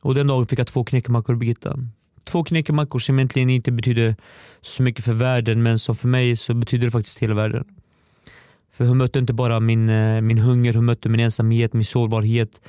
[0.00, 1.78] Och den dagen fick jag två knäckemackor av Birgitta.
[2.24, 4.16] Två knäckemackor som egentligen inte betyder
[4.60, 7.64] så mycket för världen men som för mig så betyder det faktiskt hela världen.
[8.72, 12.60] För hon mötte inte bara min, eh, min hunger, hon mötte min ensamhet, min sårbarhet,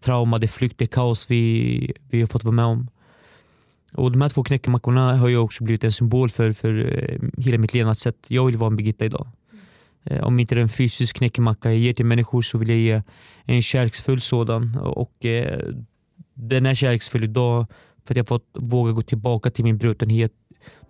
[0.00, 2.88] trauma, det flykt, det kaos vi, vi har fått vara med om.
[3.92, 7.58] Och De här två knäckemackorna har ju också blivit en symbol för, för eh, hela
[7.58, 8.26] mitt levnadssätt.
[8.28, 9.28] Jag vill vara en Birgitta idag.
[10.04, 12.78] Eh, om inte det är en fysisk knäckemacka jag ger till människor så vill jag
[12.78, 13.02] ge
[13.44, 14.76] en kärleksfull sådan.
[14.78, 15.26] Och
[16.40, 17.66] den är kärleksfull idag
[18.04, 20.32] för att jag fått våga gå tillbaka till min brutenhet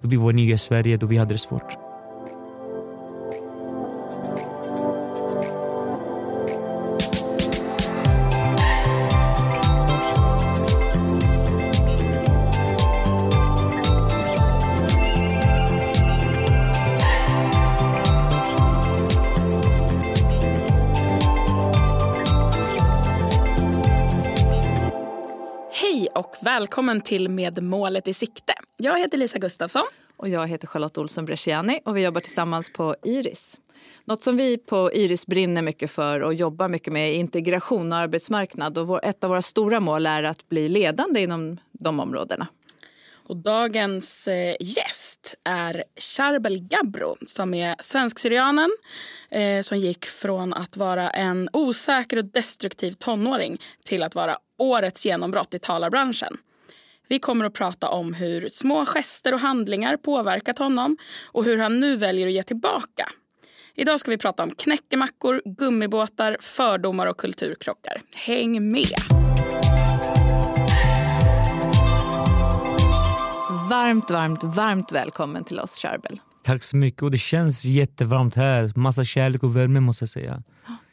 [0.00, 1.89] då vi var nya i Sverige, då vi hade det svårt.
[26.20, 28.52] Och välkommen till Med målet i sikte.
[28.76, 29.82] Jag heter Lisa Gustafsson.
[30.16, 33.60] Och jag heter Charlotte Olsson Bresciani och vi jobbar tillsammans på Iris.
[34.04, 37.98] Något som vi på Iris brinner mycket för och jobbar mycket med är integration och
[37.98, 38.78] arbetsmarknad.
[38.78, 42.46] Och vår, ett av våra stora mål är att bli ledande inom de områdena.
[43.12, 44.54] Och dagens eh,
[45.44, 48.70] är Charbel Gabro som är svensk-syrianen
[49.30, 55.06] eh, som gick från att vara en osäker och destruktiv tonåring till att vara årets
[55.06, 56.36] genombrott i talarbranschen.
[57.08, 61.80] Vi kommer att prata om hur små gester och handlingar påverkat honom och hur han
[61.80, 63.10] nu väljer att ge tillbaka.
[63.74, 68.02] Idag ska vi prata om knäckemackor, gummibåtar, fördomar och kulturkrockar.
[68.14, 69.49] Häng med!
[73.70, 76.20] Varmt, varmt, varmt välkommen till oss Charbel.
[76.44, 78.72] Tack så mycket och det känns jättevarmt här.
[78.76, 80.42] Massa kärlek och värme måste jag säga.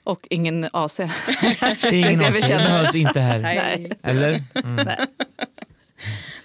[0.03, 0.99] Och ingen AC.
[1.91, 3.39] Ingen oss, det behövs inte här.
[3.39, 3.91] Nej.
[4.03, 4.43] Eller?
[4.63, 4.75] Mm.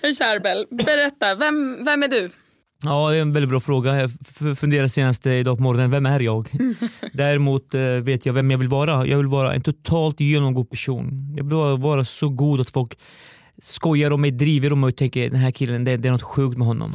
[0.03, 2.30] Men Charbel, berätta, vem, vem är du?
[2.84, 3.97] Ja, det är en väldigt bra fråga.
[4.00, 6.49] Jag f- funderade senast idag på morgonen, vem är jag?
[7.12, 9.06] Däremot eh, vet jag vem jag vill vara.
[9.06, 11.34] Jag vill vara en totalt genomgod person.
[11.37, 12.99] Jag vill vara så god att folk
[13.58, 16.22] skojar om mig, driver om mig och tänker den här killen, det, det är något
[16.22, 16.92] sjukt med honom.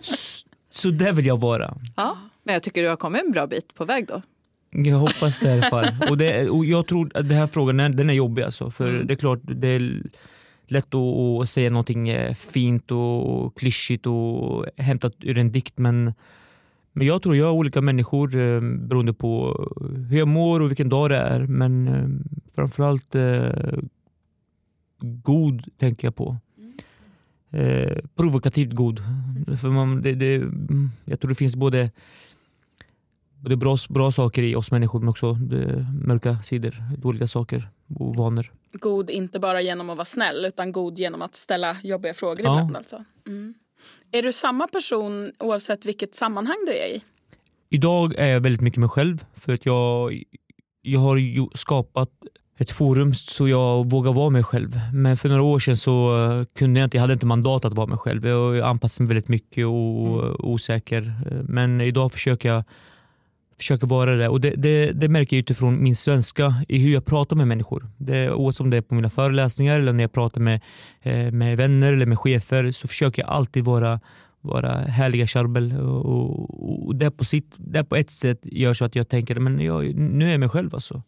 [0.00, 1.76] S- så där vill jag vara.
[1.96, 2.16] Ja.
[2.44, 4.22] Men jag tycker du har kommit en bra bit på väg då.
[4.70, 5.86] Jag hoppas det i alla fall.
[6.10, 8.42] Och, det, och jag tror att den här frågan den den är jobbig.
[8.42, 9.06] Alltså, för Mm.
[9.06, 10.02] det är klart, det är
[10.66, 15.78] lätt att, att säga någonting eh, fint och klyschigt och hämtat ur en dikt.
[15.78, 16.14] Men,
[16.92, 19.56] men jag tror jag är olika människor eh, beroende på
[20.10, 21.40] hur jag mår och vilken dag det är.
[21.40, 22.08] Men eh,
[22.54, 23.14] framförallt
[25.00, 26.36] god tänker jag på.
[27.50, 29.00] Eh, provokativt god.
[29.60, 31.90] För man, det, det, mm, jag tror det finns både
[33.40, 37.68] både bra, bra saker i oss människor men också det, mörka sidor, dåliga saker
[37.98, 38.52] och vanor.
[38.72, 42.54] God inte bara genom att vara snäll utan god genom att ställa jobbiga frågor Ja.
[42.54, 42.76] ibland.
[42.76, 43.04] Alltså.
[43.26, 43.54] Mm.
[44.12, 47.02] Är du samma person oavsett vilket sammanhang du är i?
[47.68, 50.22] Idag är jag väldigt mycket mig själv för att jag,
[50.82, 52.10] jag har skapat
[52.58, 54.80] ett forum så jag vågar vara mig själv.
[54.92, 57.74] Men för några år sedan så eh, kunde jag inte, jag hade inte mandat att
[57.74, 58.26] vara mig själv.
[58.26, 60.36] Jag anpassade mig väldigt mycket och Mm.
[60.38, 61.12] osäker.
[61.48, 62.64] Men idag försöker jag
[63.58, 67.04] försöker vara det och det, det, det märker jag utifrån min svenska i hur jag
[67.04, 67.86] pratar med människor.
[67.96, 70.60] Det, oavsett om det är på mina föreläsningar eller när jag pratar med,
[71.02, 74.00] eh, med vänner eller med chefer så försöker jag alltid vara
[74.40, 78.94] vara härliga Charbel och, och, det, på sitt, det på ett sätt gör så att
[78.94, 81.02] jag tänker men jag, nu är jag mig själv alltså.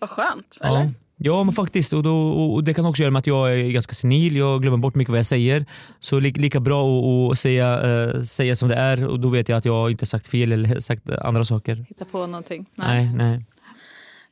[0.00, 0.80] Vad skönt, eller?
[0.80, 0.90] Ja.
[1.22, 3.94] Ja men faktiskt och, då, och det kan också göra med att jag är ganska
[3.94, 5.66] senil, jag glömmer bort mycket vad jag säger.
[6.00, 6.84] Så li, lika bra
[7.30, 10.28] att säga, eh, säga som det är och då vet jag att jag inte sagt
[10.28, 11.86] fel eller sagt andra saker.
[11.88, 12.66] Hitta på någonting.
[12.74, 13.44] Nej, nej.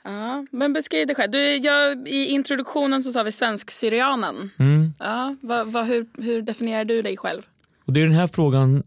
[0.05, 1.31] Ja, men beskriv dig själv.
[1.31, 4.50] Du, jag, I introduktionen så sa vi svensk-syrianen.
[4.59, 4.93] Mm.
[4.99, 7.43] Ja, hur, hur definierar du dig själv?
[7.85, 8.83] Och det är den här frågan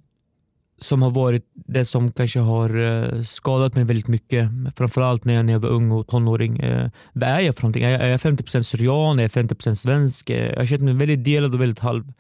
[0.82, 4.50] som har varit det som kanske har eh, skadat mig väldigt mycket.
[4.76, 6.60] Framförallt när jag, när jag var ung och tonåring.
[6.60, 7.84] Eh, vad är jag för någonting?
[7.84, 9.20] Är jag, är jag 50% syrian?
[9.20, 10.30] Är jag 50% svensk?
[10.30, 12.14] Eh, jag har känt mig väldigt delad och väldigt halv.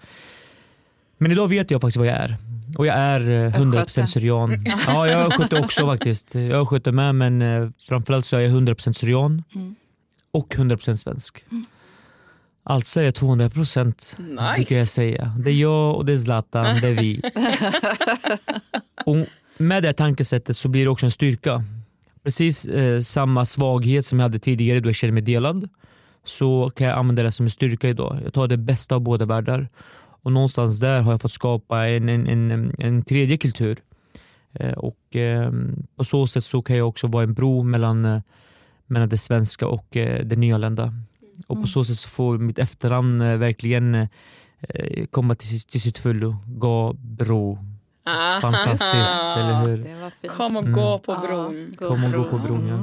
[1.17, 2.37] Men idag vet jag faktiskt vad jag är.
[2.77, 4.07] Och jag är eh, 100% Östgöte.
[4.07, 4.51] syrian.
[4.87, 6.35] Ja, jag är östgöte också faktiskt.
[6.35, 9.75] Jag är östgöte med men framförallt så är jag 100% syrian Mm.
[10.31, 11.43] och 100% svensk.
[12.63, 14.53] Alltså är jag 200% Nice.
[14.55, 15.33] brukar jag säga.
[15.43, 17.21] Det är jag och det är Zlatan, det är vi.
[19.05, 19.17] och
[19.57, 21.63] med det tankesättet så blir det också en styrka.
[22.23, 25.69] Precis eh, samma svaghet som jag hade tidigare då jag kände mig delad
[26.23, 28.19] så kan jag använda det som en styrka idag.
[28.23, 29.69] Jag tar det bästa av båda världar.
[30.23, 33.79] Och någonstans där har jag fått skapa en, en, en, en tredje kultur.
[34.53, 35.51] Eh, och eh,
[35.95, 38.21] På så sätt så kan jag också vara en bro mellan, eh,
[38.87, 40.93] mellan det svenska och eh, det nyanlända.
[41.51, 41.63] Och Mm.
[41.63, 45.97] på så sätt så får mitt efternamn eh, verkligen eh, komma till, sitt- till sitt
[45.97, 46.35] fullo.
[46.45, 47.57] Gabro.
[48.05, 48.39] Ah.
[48.41, 49.77] Fantastiskt, eller hur?
[49.83, 50.33] Det var fint.
[50.33, 50.73] Kom och Mm.
[50.73, 51.73] gå på bron.
[51.77, 52.67] gå Kom och gå på bron.
[52.67, 52.77] Ja.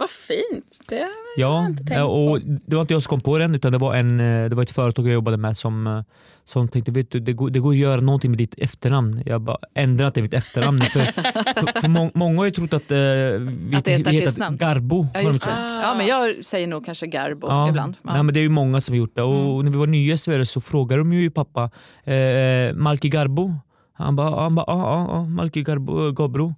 [0.00, 0.80] Vad fint.
[0.88, 1.06] Det
[1.36, 2.40] Ja, inte tänkt ja, och på.
[2.66, 4.62] det var inte jag som kom på den utan det var, en, eh, det var
[4.62, 6.02] ett företag jag jobbade med som, eh,
[6.44, 9.22] som tänkte vet du, det, går, det går att göra någonting med ditt efternamn.
[9.26, 10.80] Jag bara ändrat det mitt efternamn.
[10.80, 14.56] för, för, för må, många har ju trott att, eh, vi, Att det heter artistnamn.
[14.56, 15.06] Garbo.
[15.14, 15.50] Ja, har just det.
[15.52, 15.82] Ah.
[15.82, 17.94] ja, men jag säger nog kanske Garbo Ja, ibland.
[18.02, 18.12] Ja.
[18.12, 19.22] Nej, men det är ju många som har gjort det.
[19.22, 19.64] Och Mm.
[19.64, 21.70] när vi var nya i Sverige så frågade de ju pappa,
[22.04, 23.54] eh, Malki Garbo?
[23.92, 26.54] Han bara, han bara ja, ja, Malki Garbo, eh, Gabro.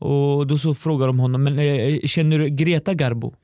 [0.00, 3.34] Och då så frågar de honom, men eh, känner du Greta Garbo?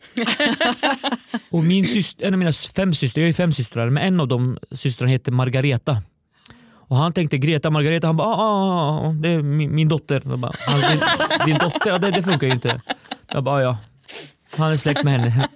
[1.50, 4.29] och min syster, en av mina fem systrar, jag är fem systrar, men en av
[4.29, 6.03] de systrarna heter Margareta.
[6.88, 10.23] Och han tänkte Greta Margareta, han bara ah, ah, ah, det är min, min dotter.
[10.25, 11.00] Jag bara, "Ah, din,
[11.47, 11.99] din dotter?
[11.99, 12.81] Det, det funkar ju inte.
[13.32, 13.79] Jag bara, ah, ja.
[14.56, 15.49] Han är släkt med henne.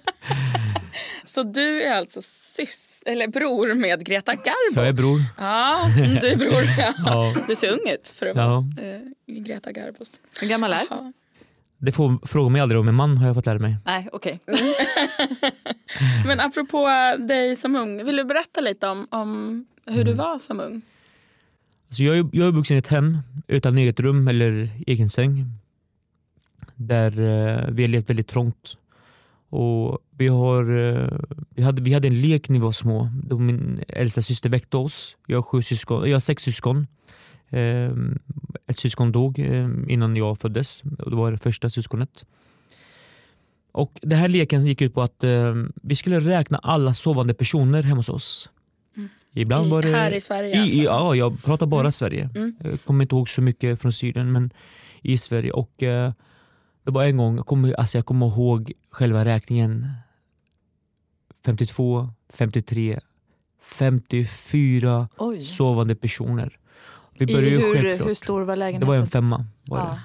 [1.33, 4.75] Så du är alltså sys eller bror med Greta Garbo?
[4.75, 5.19] Jag är bror.
[5.37, 6.63] Ja, mm, du är bror.
[6.77, 6.93] Ja.
[7.05, 7.35] Ja.
[7.47, 8.47] Du ser ung ut för att Ja.
[8.47, 10.19] vara eh, Greta Garbos.
[10.41, 10.83] Hur gammal är?
[10.89, 11.11] Ja.
[11.77, 13.75] Det får fråga mig aldrig om en man har jag fått lära mig.
[13.85, 14.39] Nej, okej.
[16.25, 16.87] Men apropå
[17.19, 20.81] dig som ung, vill du berätta lite om, om hur du var som ung?
[21.87, 23.17] Alltså jag, jag är uppvuxen i ett hem
[23.47, 25.45] utan eget rum eller egen säng.
[26.75, 28.77] Där eh, vi har levt väldigt trångt.
[29.51, 31.19] Och vi, har, eh,
[31.55, 33.09] vi, hade, vi hade en lek när vi var små.
[33.23, 35.17] Då min äldsta syster väckte oss.
[35.27, 36.87] Jag har, sju syskon, jag har sex syskon.
[37.49, 37.91] Eh,
[38.67, 40.81] ett syskon dog eh, innan jag föddes.
[40.83, 42.25] Det var det första syskonet.
[43.71, 45.23] Och Den här leken gick ut på att
[45.83, 48.49] vi skulle räkna alla sovande personer hemma hos oss.
[49.33, 49.91] Ibland I, var det...
[49.91, 50.79] Här i Sverige I, alltså?
[50.79, 51.91] i, ja, jag pratar bara Mm.
[51.91, 52.29] Sverige.
[52.35, 52.55] Mm.
[52.63, 54.51] Jag kommer inte ihåg så mycket från Syrien, men
[55.01, 55.51] i Sverige.
[55.51, 55.83] Och
[56.83, 59.87] Det var en gång, jag kommer, alltså jag kommer ihåg själva räkningen.
[61.45, 62.99] 52, 53,
[63.61, 65.41] 54 Oj.
[65.43, 66.57] sovande personer.
[67.17, 68.09] Vi I började ju hur, självklart.
[68.09, 68.87] hur stor var Det lägenheten?
[68.87, 69.45] var en femma.
[69.65, 69.85] Var Ja.
[69.85, 69.99] det.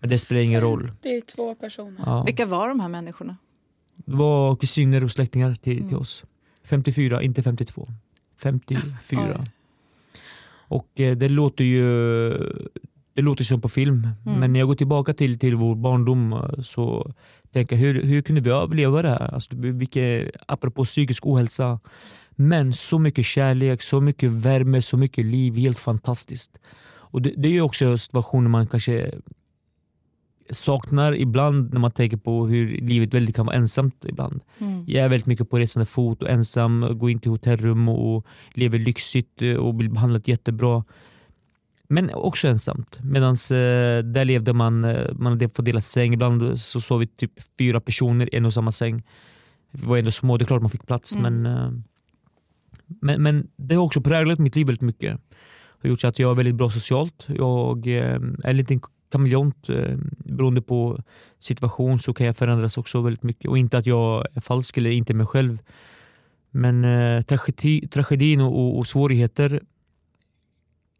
[0.00, 0.92] Men det spelar ingen roll.
[1.02, 2.02] Det är två personer.
[2.06, 2.22] Ja.
[2.24, 3.36] Vilka var de här människorna?
[3.96, 5.98] Det var kusiner och släktingar till, till Mm.
[5.98, 6.24] oss.
[6.64, 7.88] 54, inte 52.
[8.36, 9.36] 54.
[9.40, 9.46] Oj.
[10.68, 12.32] Och eh, det låter ju
[13.14, 14.08] det låter som på film.
[14.26, 14.40] Mm.
[14.40, 17.12] Men när jag går tillbaka till, till vår barndom eh, så
[17.52, 19.34] tänker jag hur, hur kunde vi överleva det här?
[19.34, 21.80] Alltså, vilket, apropå psykisk ohälsa.
[22.30, 25.56] Men så mycket kärlek, så mycket värme, så mycket liv.
[25.56, 26.58] Helt fantastiskt.
[27.12, 29.10] Och det, det är också situationer man kanske
[30.50, 34.40] saknar ibland när man tänker på hur livet väldigt kan vara ensamt ibland.
[34.58, 34.84] Mm.
[34.86, 38.78] Jag är väldigt mycket på resande fot och ensam, går in till hotellrum och lever
[38.78, 40.84] lyxigt eh, och blir behandlad jättebra.
[41.92, 42.98] Men också ensamt.
[43.02, 46.14] Medan eh, där levde man, eh, man hade fått dela säng.
[46.14, 49.02] Ibland så sov vi typ fyra personer i en och samma säng.
[49.70, 51.16] Vi var ändå små, det är klart man fick plats.
[51.16, 51.42] Mm.
[51.42, 51.72] Men, eh,
[53.00, 55.20] men, men det har också präglat mitt liv väldigt mycket.
[55.80, 57.26] Det har gjort så att jag är väldigt bra socialt.
[57.28, 58.80] Jag eh, är en liten
[59.10, 59.68] kameleont.
[59.68, 61.02] Eh, beroende på
[61.38, 63.50] situation så kan jag förändras också väldigt mycket.
[63.50, 65.58] Och inte att jag är falsk eller inte mig själv.
[66.50, 69.60] Men eh, tragedi, tragedin och, och, och svårigheter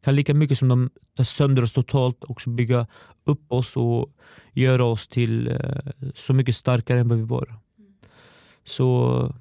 [0.05, 2.87] kan lika mycket som de tar sönder oss totalt också bygga
[3.25, 4.13] upp oss och
[4.53, 7.55] göra oss till eh, så mycket starkare än vad vi var.
[8.65, 9.35] Så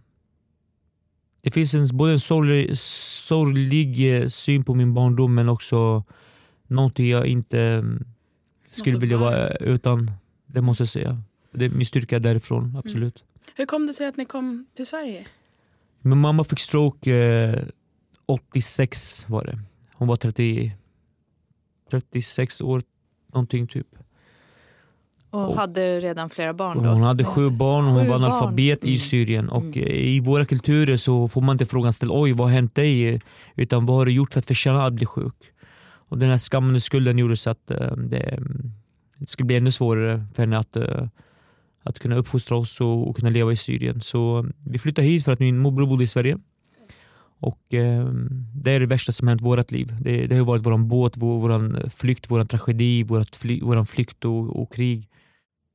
[1.41, 6.03] det finns en, både en sorglig, sorglig eh, syn på min barndom men också
[6.67, 8.05] någonting jag inte mm,
[8.71, 10.11] skulle vilja vara utan.
[10.45, 11.21] Det måste jag säga.
[11.51, 13.23] Det är min styrka är därifrån, absolut.
[13.55, 15.25] Hur kom det sig att ni kom till Sverige?
[16.01, 17.63] Min mamma fick stroke eh,
[18.25, 19.59] 86 var det.
[20.01, 20.71] Hon var 30,
[21.91, 22.83] 36 år
[23.33, 23.87] någonting typ.
[25.29, 26.89] Och Och- hade redan flera barn då?
[26.89, 28.97] hon hade sju barn och hon Sju var analfabet i Mm.
[28.97, 29.49] Syrien.
[29.49, 29.77] Och Mm.
[29.79, 33.21] eh, I våra kulturer så får man inte frågan ställd oj vad har hänt dig?
[33.55, 35.35] Utan vad har du gjort för att förtjäna att bli sjuk?
[36.09, 38.39] Och den här skammen och skulden gjorde så att eh, det,
[39.17, 41.07] det skulle bli ännu svårare för henne att, eh,
[41.83, 44.01] att kunna uppfostra oss och, och kunna leva i Syrien.
[44.01, 46.37] Så vi flyttade hit för att min morbror bodde i Sverige.
[47.41, 48.05] Och eh,
[48.55, 49.95] Det är det värsta som hänt i vårt liv.
[50.01, 53.83] Det, det har varit vår båt, vår, vår eh, flykt, vår tragedi, vårt fly, vår
[53.83, 55.07] flykt och, och krig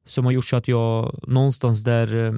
[0.06, 2.34] som har gjort så att jag någonstans där eh,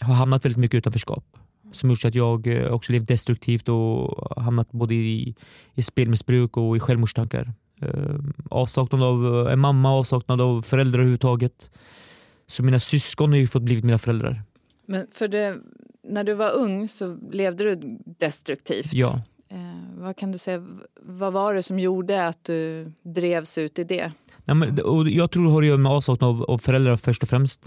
[0.00, 1.24] har hamnat väldigt mycket i utanförskap.
[1.72, 5.34] Som har gjort så att jag eh, också levt destruktivt och hamnat både i,
[5.74, 7.52] i spelmissbruk och i självmordstankar.
[7.80, 8.14] Eh,
[8.50, 11.70] avsaknad av eh, en mamma, avsaknad av föräldrar överhuvudtaget.
[12.46, 14.42] Så mina syskon har ju fått blivit mina föräldrar.
[14.86, 15.56] Men för det,
[16.10, 18.92] när du var ung så levde du destruktivt.
[18.94, 19.20] Ja.
[19.48, 19.58] Eh,
[19.98, 20.66] vad kan du säga,
[21.02, 24.12] vad var det som gjorde att du drevs ut i det?
[24.44, 27.22] Nej, men, och jag tror det har att göra med avsaknad av, av föräldrar först
[27.22, 27.66] och främst.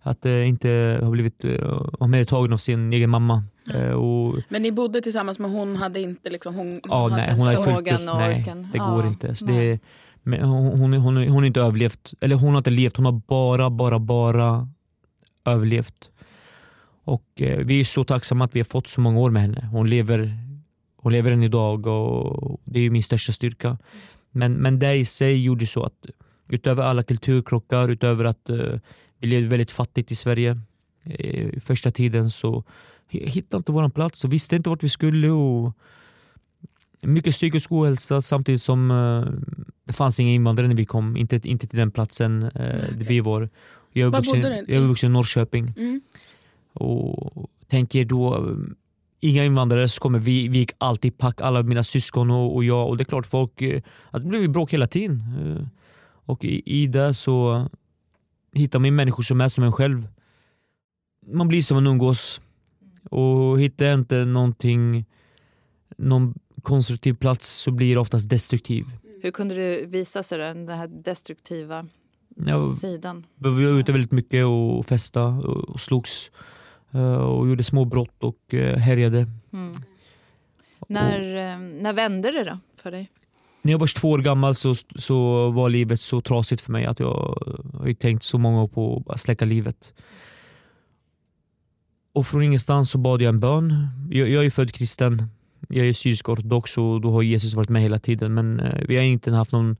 [0.00, 3.44] Att eh, inte ha blivit eh, omhändertagen av sin egen mamma.
[3.74, 7.34] Eh, och, Men ni bodde tillsammans men hon hade inte liksom, hon, ja, hade nej,
[7.36, 8.10] hon har fullt förmågan upp.
[8.10, 8.68] och Nej, orken.
[8.72, 9.34] det Ja, går inte.
[9.34, 9.66] Så nej.
[9.68, 9.78] det,
[10.22, 13.12] men hon, hon, hon, hon har inte överlevt, eller hon har inte levt, hon har
[13.12, 14.68] bara, bara, bara
[15.44, 16.10] överlevt.
[17.08, 19.68] Och eh, vi är så tacksamma att vi har fått så många år med henne.
[19.72, 20.38] Hon lever,
[20.96, 23.78] hon lever än idag och det är min största styrka.
[24.30, 26.06] Men, men det i sig gjorde så att
[26.50, 28.80] utöver alla kulturkrockar, utöver att eh,
[29.18, 30.60] vi levde väldigt fattigt i Sverige
[31.04, 32.64] i första tiden så
[33.10, 35.30] hi- hittade inte våran plats och visste inte vart vi skulle.
[35.30, 35.72] Och
[37.02, 38.88] mycket psykisk ohälsa samtidigt som
[39.84, 42.50] det fanns inga invandrare när vi kom, inte, inte till den platsen eh,
[42.98, 43.48] där vi var.
[43.92, 46.00] Jag är uppvuxen i Norrköping Mm.
[46.82, 48.56] Och tänker då eh,
[49.20, 52.88] inga invandrare så kommer vi, vi gick alltid pack, alla mina syskon och, och jag
[52.88, 55.22] och det är klart folk, eh, att det blev bråk hela tiden.
[55.40, 55.66] Eh,
[56.28, 57.68] Och i, i det så
[58.52, 60.08] hittar man människor som är som en själv.
[61.26, 62.40] Man blir som man umgås
[63.10, 65.04] och hittar jag inte någonting,
[65.98, 68.84] någon konstruktiv plats så blir det oftast destruktiv.
[69.22, 71.86] Hur kunde du visa sig den, den här destruktiva
[72.46, 73.26] Jag, sidan?
[73.36, 76.30] vi var ute väldigt mycket och festa och, slogs
[76.96, 79.26] och gjorde små brott och eh, härjade.
[79.52, 79.74] Mm.
[80.88, 83.10] När, eh, när vände det då för dig?
[83.62, 87.00] När jag var 22 år gammal så, så var livet så trasigt för mig att
[87.00, 87.38] jag
[87.74, 89.94] har tänkt så många år på att släcka livet.
[92.12, 93.88] Och från ingenstans så bad jag en bön.
[94.10, 95.22] Jag, jag är född kristen,
[95.68, 98.96] jag är syrisk ortodox och då har Jesus varit med hela tiden men eh, vi
[98.96, 99.76] har inte haft någon,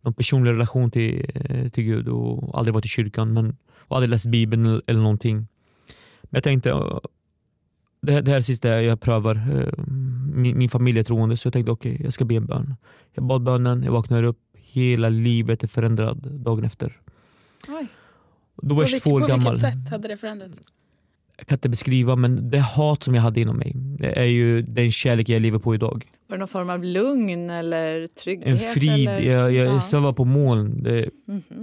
[0.00, 4.10] någon personlig relation till, eh, till Gud och aldrig varit i kyrkan men, och aldrig
[4.10, 5.46] läst bibeln eller, eller någonting.
[6.32, 6.98] Men jag tänkte eh,
[8.00, 9.34] det, här- det här sista jag prövar.
[9.36, 9.84] Eh,
[10.34, 12.74] Min, min familj är troende så jag tänkte okej, jag ska be en bön.
[13.14, 17.00] Jag bad bönen, jag vaknar upp, hela livet är förändrat dagen efter.
[17.68, 17.86] Oj.
[18.62, 19.52] Då var jag vilket, 22 år på gammal.
[19.54, 20.60] vilket sätt hade det förändrats?
[21.36, 24.62] Jag kan inte beskriva men det hat som jag hade inom mig, det är ju
[24.62, 26.10] den kärlek jag lever på idag.
[26.26, 28.46] Var det någon form av lugn eller trygghet?
[28.48, 29.20] En frid, eller?
[29.32, 29.80] jag, jag Ja.
[29.80, 30.82] svävar på moln.
[30.82, 31.10] Det,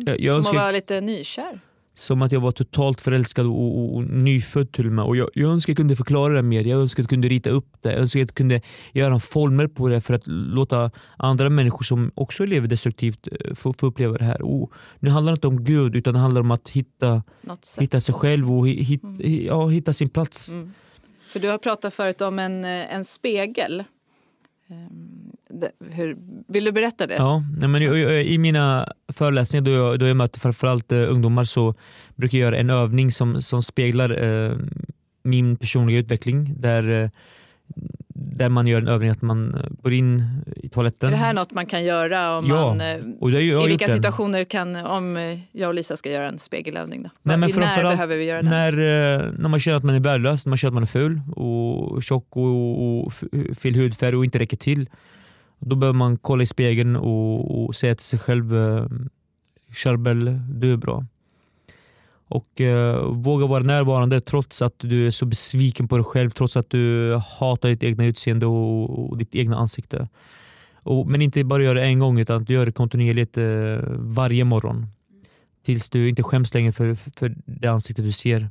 [0.05, 1.59] jag, jag Som önskar, att vara lite nykär?
[1.99, 5.05] Som att jag var totalt förälskad och, och, och nyfödd till och med.
[5.05, 7.49] Och jag, jag önskar jag kunde förklara det mer, jag önskar att jag kunde rita
[7.49, 7.91] upp det.
[7.91, 8.61] Jag önskar att jag kunde
[8.93, 13.73] göra former på det för att låta andra människor som också lever destruktivt eh, få,
[13.73, 14.41] få uppleva det här.
[14.41, 17.23] Och nu handlar det inte om Gud utan det handlar om att hitta,
[17.79, 19.45] hitta sig själv och hi- hit, Mm.
[19.45, 20.49] ja, hitta sin plats.
[20.51, 20.73] Mm.
[21.27, 23.83] För du har pratat förut om en, eh, en spegel.
[25.89, 27.15] Hur, vill du berätta det?
[27.15, 31.75] Ja, men I mina föreläsningar då jag, då jag möter framförallt eh, ungdomar så
[32.15, 34.57] brukar jag göra en övning som, som speglar eh,
[35.23, 36.53] min personliga utveckling.
[36.57, 37.09] Där, eh,
[38.13, 40.23] där man gör en övning att man eh, går in
[40.55, 41.07] i toaletten.
[41.07, 43.15] Är det här något man kan göra om Ja, man...
[43.19, 47.09] och det I vilka situationer kan, om jag och Lisa ska göra en spegelövning då?
[47.21, 48.51] Nej, men när behöver vi göra den?
[48.51, 48.71] När,
[49.37, 52.03] när man känner att man är värdelös, när man känner att man är ful och
[52.03, 53.13] tjock och, och
[53.57, 54.89] fel hudfärg och inte räcker till.
[55.59, 58.85] Då behöver man kolla i spegeln och, och säga till sig själv eh,
[59.71, 61.05] Charbel, du är bra.
[62.27, 66.57] Och eh, våga vara närvarande trots att du är så besviken på dig själv, trots
[66.57, 70.07] att du hatar ditt egna utseende och, och ditt egna ansikte.
[70.83, 73.77] Och, men inte bara göra det en gång utan att du gör det kontinuerligt eh,
[73.97, 74.87] varje morgon.
[75.65, 78.49] Tills du inte skäms längre för, för det ansikte du ser.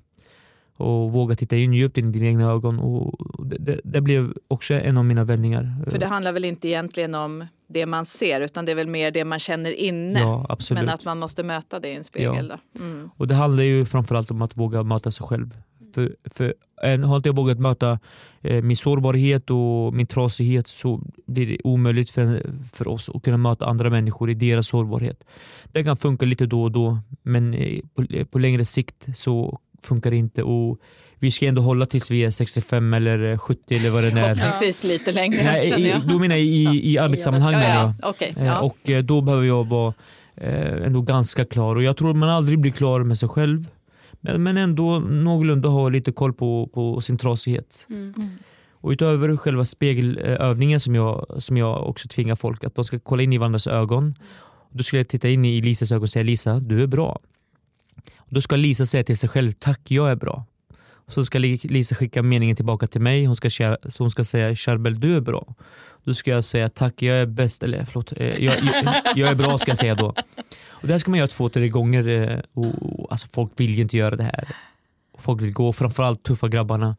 [0.78, 2.78] Och våga titta in djupt i dina egna ögon.
[2.78, 5.84] Och det, det, det blev också en av mina vändningar.
[5.90, 9.10] För det handlar väl inte egentligen om det man ser utan det är väl mer
[9.10, 10.20] det man känner inne.
[10.20, 12.48] Ja, men att man måste möta det i en spegel.
[12.48, 12.84] Då.
[12.84, 13.10] Mm.
[13.16, 15.56] Och det handlar ju framförallt om att våga möta sig själv.
[15.94, 17.98] För, för en, har inte jag vågat möta
[18.40, 22.42] eh, min sårbarhet och min trasighet så blir det omöjligt för,
[22.72, 25.24] för oss att kunna möta andra människor i deras sårbarhet.
[25.72, 30.12] Det kan funka lite då och då men eh, på, på längre sikt så funkar
[30.14, 30.42] inte.
[30.42, 30.78] Och
[31.18, 34.34] vi ska ändå hålla tills vi är 65 eller 70 eller vad det nu är.
[34.34, 36.08] Förhoppningsvis lite längre Nej, känner jag.
[36.08, 37.52] då menar jag i, i arbetssammanhang.
[37.52, 38.08] ja, ja.
[38.10, 38.60] Okej, Eh, ja.
[38.60, 39.94] Och eh, då behöver jag vara
[40.36, 41.76] eh, ändå ganska klar.
[41.76, 43.66] Och jag tror man aldrig blir klar med sig själv.
[44.20, 47.86] Men, men ändå någorlunda ha lite koll på, på sin trasighet.
[47.90, 48.14] Mm.
[48.80, 53.22] Och utöver själva spegelövningen som jag, som jag också tvingar folk att de ska kolla
[53.22, 54.14] in i varandras ögon.
[54.72, 57.18] Då skulle jag titta in i Lisas ögon och säga Lisa, du är bra.
[58.28, 60.44] Då ska Lisa säga till sig själv, tack jag är bra.
[61.06, 63.24] Så ska Lisa skicka meningen tillbaka till mig.
[63.24, 65.54] Hon ska, så hon ska säga Charbel du är bra.
[66.04, 69.34] Då ska jag säga tack jag är bäst, eller förlåt, eh, jag, jag, jag är
[69.34, 70.14] bra ska jag säga då.
[70.68, 72.08] Och det här ska man göra två, tre gånger.
[72.08, 74.48] Eh, och, och, alltså folk vill ju inte göra det här.
[75.18, 76.96] Folk vill gå, framförallt tuffa grabbarna.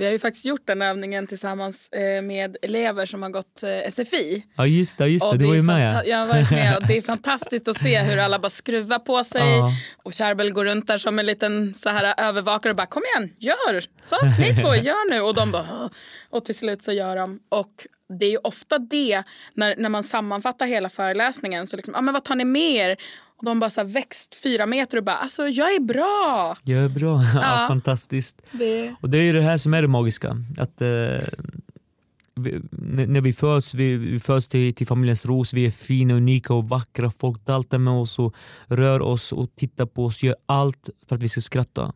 [0.00, 3.90] Vi har ju faktiskt gjort den övningen tillsammans eh, med elever som har gått eh,
[3.90, 4.44] SFI.
[4.56, 5.36] Ja just det, just det.
[5.36, 6.02] Du var ju med.
[6.06, 9.24] Jag har varit med och det är fantastiskt att se hur alla bara skruvar på
[9.24, 9.72] sig Ja.
[10.02, 13.32] och Charbel går runt där som en liten så här övervakare och bara kom igen,
[13.38, 13.84] gör!
[14.02, 15.20] Så, ni två, gör nu!
[15.20, 15.90] Och de bara
[16.30, 17.40] och till slut så gör de.
[17.48, 17.86] Och
[18.18, 19.22] det är ju ofta det,
[19.54, 22.96] när, när man sammanfattar hela föreläsningen, så liksom, ah, men vad tar ni med er?
[23.40, 26.56] Och de bara så växt fyra meter och bara alltså jag är bra!
[26.64, 27.22] Jag är bra.
[27.34, 27.60] Ja.
[27.60, 27.68] Ja.
[27.68, 28.42] fantastiskt.
[28.52, 30.36] Det, Och det är ju det här som är det magiska.
[30.58, 30.88] Att, eh,
[32.34, 32.60] vi,
[33.06, 36.68] när vi föds, vi, vi föds till, till familjens ros, vi är fina, unika och
[36.68, 37.10] vackra.
[37.10, 38.34] Folk daltar med oss och
[38.66, 41.92] rör oss och tittar på oss, gör allt för att vi ska skratta.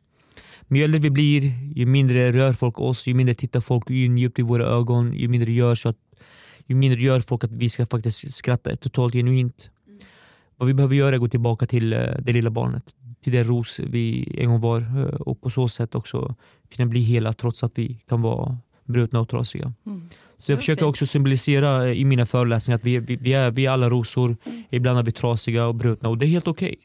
[0.62, 4.38] Men ju äldre vi blir, ju mindre rör folk oss, ju mindre tittar folk djupt
[4.38, 5.96] i våra ögon, ju mindre gör, så att,
[6.66, 9.70] ju mindre gör folk att vi ska faktiskt skratta totalt genuint.
[10.56, 12.84] Vad vi behöver göra är att gå tillbaka till eh, det lilla barnet,
[13.22, 16.34] till den ros vi en gång var eh, och på så sätt också
[16.74, 19.72] kunna bli hela trots att vi kan vara brutna och trasiga.
[19.86, 20.08] Mm.
[20.36, 23.66] Så jag försöker också symbolisera eh, i mina föreläsningar att vi, vi, vi, är, vi
[23.66, 24.36] är alla rosor,
[24.70, 26.78] ibland är vi trasiga och brutna och det är helt okej.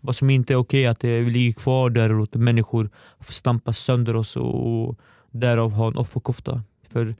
[0.00, 2.90] Vad som inte är okej är att vi ligger kvar där och låter människor
[3.28, 4.98] stampa sönder oss och, och
[5.30, 6.62] därav ha en offerkofta.
[6.90, 7.16] För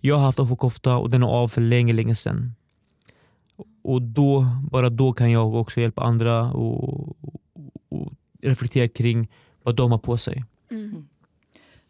[0.00, 2.54] jag har haft offerkofta och den är av för länge, länge sedan.
[3.82, 7.34] Och då, bara då kan jag också hjälpa andra och, och,
[7.88, 9.28] och reflektera kring
[9.62, 10.44] vad de har på sig.
[10.70, 11.08] mm.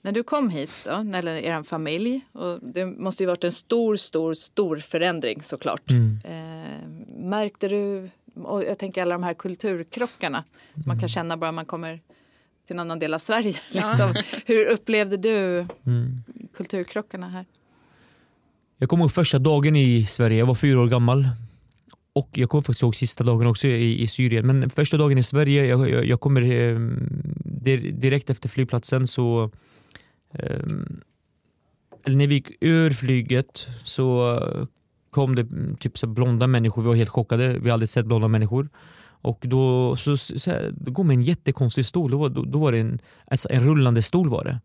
[0.05, 3.97] När du kom hit, då, eller er familj, och det måste ju varit en stor,
[3.97, 5.91] stor, stor förändring såklart.
[5.91, 6.19] Mm.
[6.25, 6.89] Eh,
[7.29, 11.65] märkte du, och jag tänker alla de här kulturkrockarna som man kan känna bara man
[11.67, 12.01] kommer
[12.67, 13.55] till en annan del av Sverige.
[13.71, 14.15] Liksom.
[14.47, 16.23] Hur upplevde du Mm.
[16.55, 17.45] kulturkrockarna här?
[18.77, 21.29] Jag kommer ihåg första dagen i Sverige, jag var fyra år gammal.
[22.15, 24.47] Och jag kommer faktiskt ihåg sista dagen också i, i Syrien.
[24.47, 26.79] Men första dagen i Sverige, jag, jag, jag kommer eh,
[27.93, 29.51] direkt efter flygplatsen så
[30.33, 30.61] eh,
[32.05, 34.39] eller när vi gick ur flyget så
[35.11, 38.07] kom det mm, typ så blonda människor, vi var helt chockade, vi har aldrig sett
[38.07, 38.69] blonda människor.
[39.05, 42.73] Och då, så, så här, då kom en jättekonstig stol, då var, då, då var
[42.73, 44.61] det en, alltså en rullande stol var det.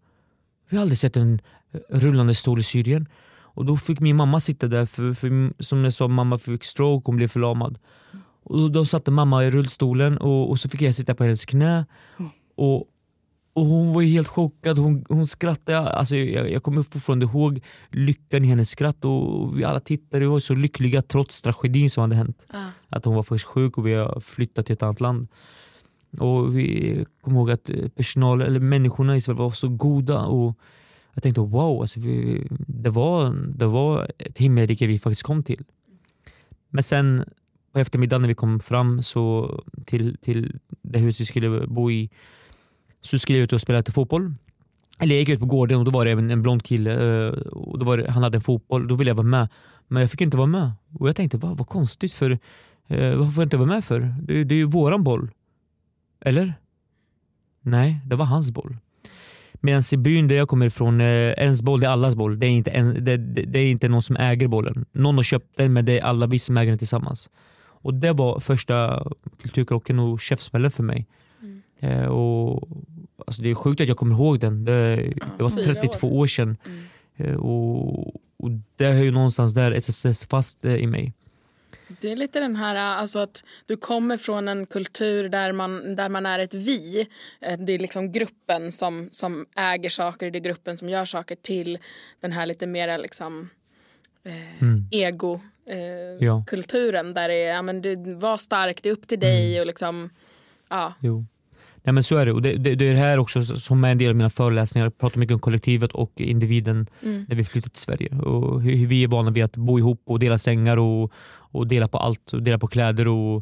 [0.70, 1.42] Vi har aldrig sett en
[1.90, 3.08] rullande stol i Syrien.
[3.58, 7.04] Och då fick min mamma sitta där, för, för som jag sa, mamma fick stroke,
[7.06, 7.80] hon blev förlamad.
[8.44, 11.86] Och då, satte mamma i rullstolen och, och så fick jag sitta på hennes knä.
[12.56, 12.78] Och,
[13.54, 15.80] och hon var ju helt chockad, hon, hon skrattade.
[15.80, 20.32] Alltså, jag, jag kommer fortfarande ihåg lyckan i hennes skratt och vi alla tittade och
[20.32, 22.46] var så lyckliga trots tragedin som hade hänt.
[22.54, 22.70] Ja.
[22.90, 25.28] Att hon var faktiskt sjuk och vi har flyttat till ett annat land.
[26.20, 30.20] Och vi kommer ihåg att eh, personal, eller människorna i Sverige var så goda.
[30.20, 30.60] Och
[31.18, 35.64] jag tänkte wow, alltså vi, det, var, det var ett himmelrike vi faktiskt kom till.
[36.70, 37.26] Men sen
[37.72, 39.52] på eftermiddagen när vi kom fram så
[39.86, 42.10] till, till det hus vi skulle bo i
[43.02, 44.34] så skulle jag ut och spela lite fotboll.
[45.00, 47.34] Eller jag gick ut på gården och då var det en, en blond kille eh,
[47.40, 48.88] och då var det, han hade en fotboll.
[48.88, 49.50] Då ville jag vara med.
[49.88, 50.72] Men jag fick inte vara med.
[51.00, 52.32] Och jag tänkte, vad, vad konstigt för
[52.88, 54.00] eh, varför får jag inte vara med för?
[54.00, 55.32] Det, det är ju våran boll.
[56.20, 56.54] Eller?
[57.62, 58.78] Nej, det var hans boll.
[59.60, 62.40] Medan i byn där jag kommer ifrån, eh, ens boll det är allas boll.
[62.40, 64.86] Det är, inte en, det, det, det är inte någon som äger bollen.
[64.92, 67.30] Någon har köpt den men det är alla vi som äger den tillsammans.
[67.60, 69.08] Och det var första
[69.42, 71.08] kulturkrocken och käftsmällen för mig.
[71.42, 71.62] Mm.
[71.80, 72.70] Eh, och,
[73.28, 74.66] alltså det är sjukt att jag kommer ihåg den.
[74.66, 74.96] Det,
[75.38, 76.58] det var fyra 32 år, sedan.
[76.66, 76.84] Mm.
[77.16, 78.08] Eh, och,
[78.40, 81.14] och det är ju någonstans där SS fast eh, i mig.
[82.02, 86.10] Det är lite den här alltså att du kommer från en kultur där man, där
[86.10, 87.08] man är ett vi.
[87.42, 91.36] Eh, Det är liksom gruppen som, som äger saker, det är gruppen som gör saker
[91.36, 91.78] till
[92.22, 93.50] den här lite mera liksom
[94.24, 94.88] eh, Mm.
[94.92, 95.78] ego eh,
[96.20, 96.44] Ja.
[96.50, 99.62] där det är, ja men du var stark, det är upp till dig Mm.
[99.62, 100.10] och liksom
[100.70, 100.94] ja.
[101.00, 101.26] Jo.
[101.84, 102.32] Nej, men så är det.
[102.34, 104.86] Och det, det, det är det här också som är en del av mina föreläsningar.
[104.86, 107.26] Jag pratar mycket om kollektivet och individen Mm.
[107.30, 108.10] när vi flyttat till Sverige.
[108.20, 111.12] Och hur, hur vi är vana vid att bo ihop och dela sängar och,
[111.52, 112.34] och dela på allt.
[112.34, 113.36] Och dela på kläder och,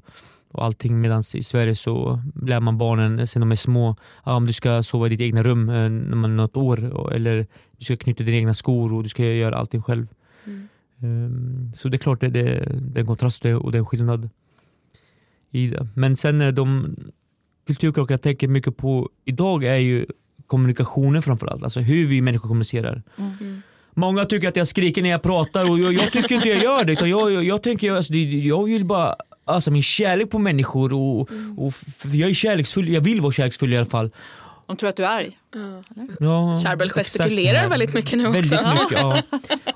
[0.51, 1.01] och allting.
[1.01, 3.95] Medan i Sverige så lär man barnen sen de är små.
[4.25, 7.13] Ja, om du ska sova i ditt egna rum eh, när man är något år.
[7.13, 10.07] Eller du ska knyta dina egna skor och du ska göra allting själv.
[10.45, 10.67] Mm.
[11.01, 12.43] Ehm, Så det är klart det, det,
[12.81, 14.29] det är en kontrast och det- är en skillnad
[15.51, 15.87] i det.
[15.93, 16.95] Men sen eh, de
[17.67, 20.05] kulturkrockar jag tänker mycket på idag är ju
[20.47, 21.63] kommunikationen framförallt.
[21.63, 23.03] Alltså hur vi människor kommunicerar.
[23.17, 23.61] Mm.
[23.97, 26.83] Många tycker att jag skriker när jag pratar och jag, jag tycker inte jag gör
[26.83, 26.91] det.
[26.93, 31.19] Utan jag, jag, jag, tänker, alltså, jag vill bara alltså, min kärlek på människor och,
[31.57, 32.89] och f- jag är kärleksfull.
[32.89, 34.11] Jag vill vara kärleksfull i alla fall.
[34.67, 35.37] De tror att du är arg.
[35.53, 35.83] Ja.
[36.19, 38.73] Ja, Charbel gestikulerar väldigt mycket nu Väldigt också.
[38.73, 39.21] mycket, ja.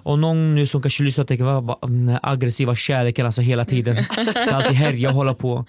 [0.03, 3.65] Och någon nu som kanske lyssnar tänker, vad, vad, den här aggressiva kärleken alltså hela
[3.65, 4.03] tiden.
[4.03, 5.65] Ska alltid härja och hålla på.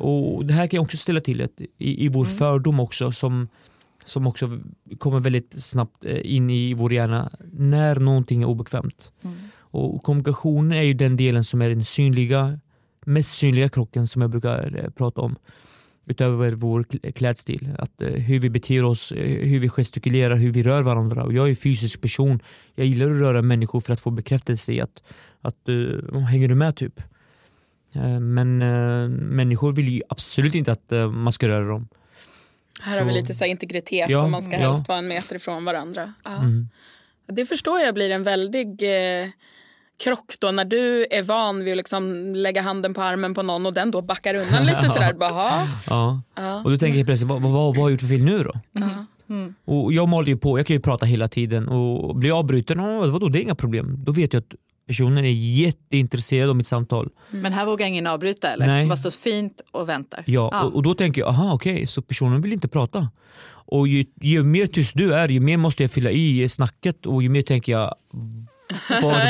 [0.00, 3.48] Och det här kan ju också ställa till ett, i, i vår fördom också som,
[4.08, 4.60] som också
[4.98, 9.12] kommer väldigt snabbt eh, in i vår hjärna när någonting är obekvämt.
[9.22, 9.36] Mm.
[9.70, 12.60] Och kommunikation är ju den delen som är den synliga,
[13.06, 15.36] mest synliga krocken som jag brukar eh, prata om.
[16.06, 17.68] Utöver vår kl- klädstil.
[17.78, 21.24] Att, eh, hur vi beter oss, eh, hur vi gestikulerar, hur vi rör varandra.
[21.24, 22.40] Och jag är en fysisk person.
[22.74, 25.02] Jag gillar att röra människor för att få bekräftelse i att,
[25.40, 27.00] att uh, hänger du med typ?
[27.92, 31.88] Eh, men eh, människor vill ju absolut inte att eh, man ska röra dem.
[32.82, 34.58] Här har vi Så- lite så här integritet Ja, och man ska ja.
[34.68, 36.12] helst vara en meter ifrån varandra.
[36.24, 36.36] Ja.
[36.36, 36.68] Mm.
[37.32, 38.66] Det förstår jag blir en väldig
[39.22, 39.28] eh,
[40.04, 43.66] krock då när du är van vid att liksom lägga handen på armen på någon
[43.66, 45.12] och den då backar undan lite sådär.
[45.12, 45.68] Bara?
[45.90, 46.22] Ja.
[46.34, 46.62] ja.
[46.64, 48.52] Och då tänker plötsligt, vad, vad, vad har jag gjort för fel nu då?
[48.72, 49.06] Ja.
[49.30, 49.54] Mm.
[49.64, 52.80] Och jag maler ju på, jag kan ju prata hela tiden och blir jag avbruten,
[52.80, 53.96] oh, vadå det är inga problem.
[54.04, 54.54] Då vet jag att
[54.88, 57.08] personen är jätteintresserad av mitt samtal.
[57.30, 58.66] Men här vågar ingen avbryta eller?
[58.66, 58.86] Nej.
[58.86, 60.22] Bara står fint och väntar.
[60.26, 63.08] Ja, Och, och då tänker jag, aha okej, så personen vill inte prata.
[63.70, 67.22] Och ju, ju mer tyst du är, ju mer måste jag fylla i snacket och
[67.22, 67.94] ju mer tänker jag,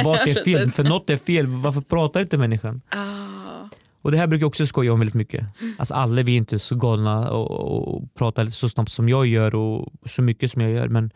[0.04, 0.66] vad, är fel?
[0.66, 2.80] För något är fel, varför pratar inte människan?
[2.88, 3.68] Ah.
[4.02, 5.46] Och det här brukar jag också skoja om väldigt mycket.
[5.78, 9.54] Alltså alla vi är inte så galna och, och pratar så snabbt som jag gör
[9.54, 10.88] och så mycket som jag gör.
[10.88, 11.10] Men,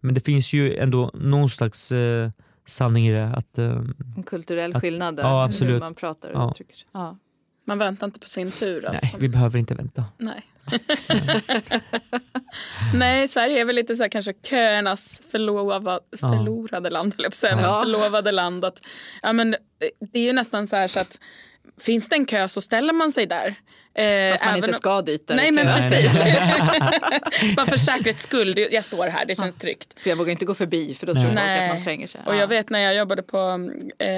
[0.00, 2.30] men det finns ju ändå någon slags eh,
[2.66, 3.26] sanning i det.
[3.26, 3.64] Att, eh,
[4.16, 5.80] En kulturell Att- skillnad där, ja, hur absolut.
[5.80, 6.50] man pratar och Ja.
[6.50, 6.86] uttrycker sig.
[6.92, 7.16] Ja.
[7.64, 9.16] Man väntar inte på sin tur nej, alltså.
[9.18, 10.04] vi behöver inte vänta.
[10.18, 10.42] Nej.
[12.94, 16.18] Nej, Sverige är väl lite så här kanske köernas förlova, Ja.
[16.18, 17.30] förlorade land, eller
[17.62, 17.82] Ja.
[17.82, 18.64] förlovade land.
[18.64, 18.80] Att,
[19.22, 19.58] ja, men, eh,
[20.12, 21.18] det är ju nästan så här så att
[21.80, 23.54] finns det en kö så ställer man sig där.
[23.94, 25.26] Eh, Fast man även inte om- ska dit.
[25.28, 26.12] där Nej men precis.
[27.56, 30.00] Bara för säkerhets skull, jag står här, det känns tryggt.
[30.00, 31.22] För jag vågar inte gå förbi för då Nej.
[31.22, 32.20] tror folk att man tränger sig.
[32.26, 32.38] Och Ja.
[32.40, 34.08] jag vet när jag jobbade på, eh,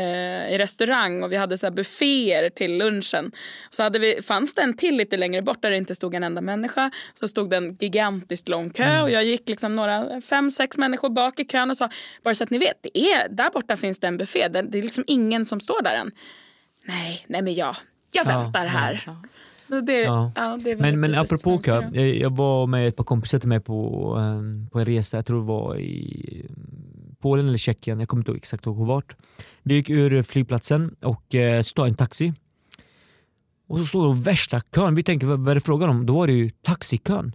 [0.54, 3.32] i restaurang och vi hade så här bufféer till lunchen.
[3.70, 6.22] Så hade vi, fanns det en till lite längre bort där det inte stod en
[6.24, 6.90] enda människa.
[7.14, 11.08] Så stod det en gigantiskt lång kö och jag gick liksom några, fem, sex människor
[11.10, 11.88] bak i kön och sa
[12.24, 14.48] bara så att ni vet, det är, där borta finns det en buffé.
[14.48, 16.10] Det, det är liksom ingen som står där än.
[16.88, 17.76] Nej, nej men jag,
[18.12, 19.02] jag Ja, väntar här.
[19.06, 19.16] Ja.
[19.80, 20.32] Det, Ja.
[20.34, 20.58] ja.
[20.64, 24.14] det Men, men apropå kö, jag, jag var med ett par kompisar till mig på,
[24.18, 26.46] eh, på en resa, jag tror det var i
[27.20, 29.16] Polen eller Tjeckien, jag kommer inte exakt ihåg vart.
[29.62, 32.32] Vi gick ur flygplatsen och eh, så tar en taxi.
[33.68, 36.06] Och så står det värsta kön, vi tänker vad, vad är det frågan om?
[36.06, 37.34] Då var det ju taxikön.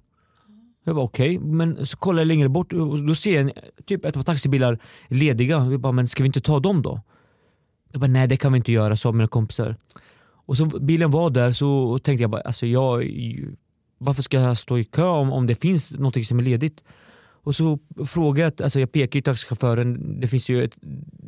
[0.84, 3.52] Jag bara okej, men så kollar jag längre bort och då ser jag en,
[3.86, 5.68] typ ett par taxibilar lediga.
[5.72, 7.02] Jag bara, men ska vi inte ta dem då?
[7.94, 9.76] Jag bara, nej det kan vi inte göra, sa mina kompisar.
[10.46, 13.04] Och så bilen var där så tänkte jag bara, alltså jag,
[13.98, 16.84] varför ska jag stå i kö om, om det finns något som är ledigt?
[17.46, 20.72] Och så frågade jag, alltså jag pekar ju taxichauffören, det finns ju ett,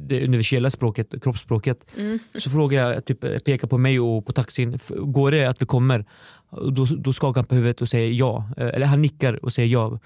[0.08, 1.86] det universella språket, kroppsspråket.
[1.97, 2.19] Mm.
[2.36, 5.65] Så frågar jag, typ, pekar på mig och på taxin, "F- går det att vi
[5.65, 6.06] kommer?
[6.71, 9.69] Då, då skakar han på huvudet och säger ja, Eh, eller han nickar och säger
[9.69, 9.99] ja.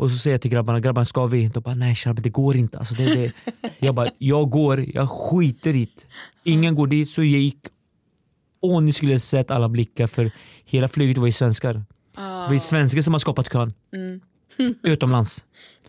[0.00, 1.48] Och så säger jag till grabbarna, grabbarna ska vi?
[1.48, 2.78] De bara, nej Sharpe det går inte.
[2.78, 3.32] Alltså, det, det.
[3.78, 6.04] Jag bara, jag går, jag skiter i det.
[6.50, 7.58] Ingen går dit, så jag gick.
[8.60, 10.30] Och ni skulle sett alla blickar för
[10.64, 11.74] hela flyget var ju svenskar.
[11.74, 11.82] Det
[12.22, 13.72] var ju svenskar som har skapat kön.
[13.94, 14.20] Mm.
[14.82, 15.44] Utomlands.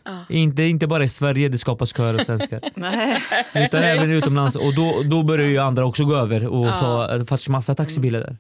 [0.05, 0.25] Ja.
[0.29, 2.59] Inte, inte bara i Sverige det skapas köer av svenskar.
[2.75, 3.21] Nej.
[3.55, 4.55] Utan även utomlands.
[4.55, 6.79] Och då, då börjar ju andra också gå över och Ja.
[6.79, 8.37] ta, det fanns massa taxibilar där.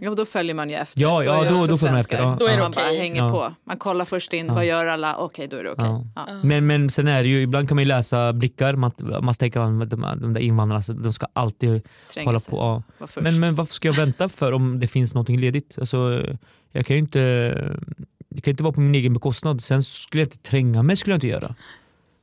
[0.00, 1.00] Jo, då följer man ju efter.
[1.00, 2.36] Ja, Så ja, då- då får man efter, ja.
[2.40, 2.98] Då är det man bara okej.
[2.98, 3.30] hänger Ja.
[3.30, 3.54] på.
[3.66, 4.54] Man kollar först in, Ja.
[4.54, 5.16] vad gör alla?
[5.16, 5.84] Okej, då är det okej.
[5.86, 6.04] Ja.
[6.16, 6.26] Ja.
[6.42, 8.90] Men, men sen är det ju, ibland kan man ju läsa blickar, man,
[9.22, 11.82] man tänker att de, de där invandrarna, de ska alltid
[12.14, 12.50] Tränga hålla sig.
[12.50, 12.56] på.
[12.98, 13.06] Ja.
[13.20, 15.78] Men, men varför ska jag vänta för om det finns något ledigt?
[15.78, 16.22] Alltså,
[16.72, 17.54] jag kan ju inte,
[18.34, 19.62] det kan inte vara på min egen bekostnad.
[19.64, 21.54] Sen skulle jag inte tränga mig, skulle jag inte göra.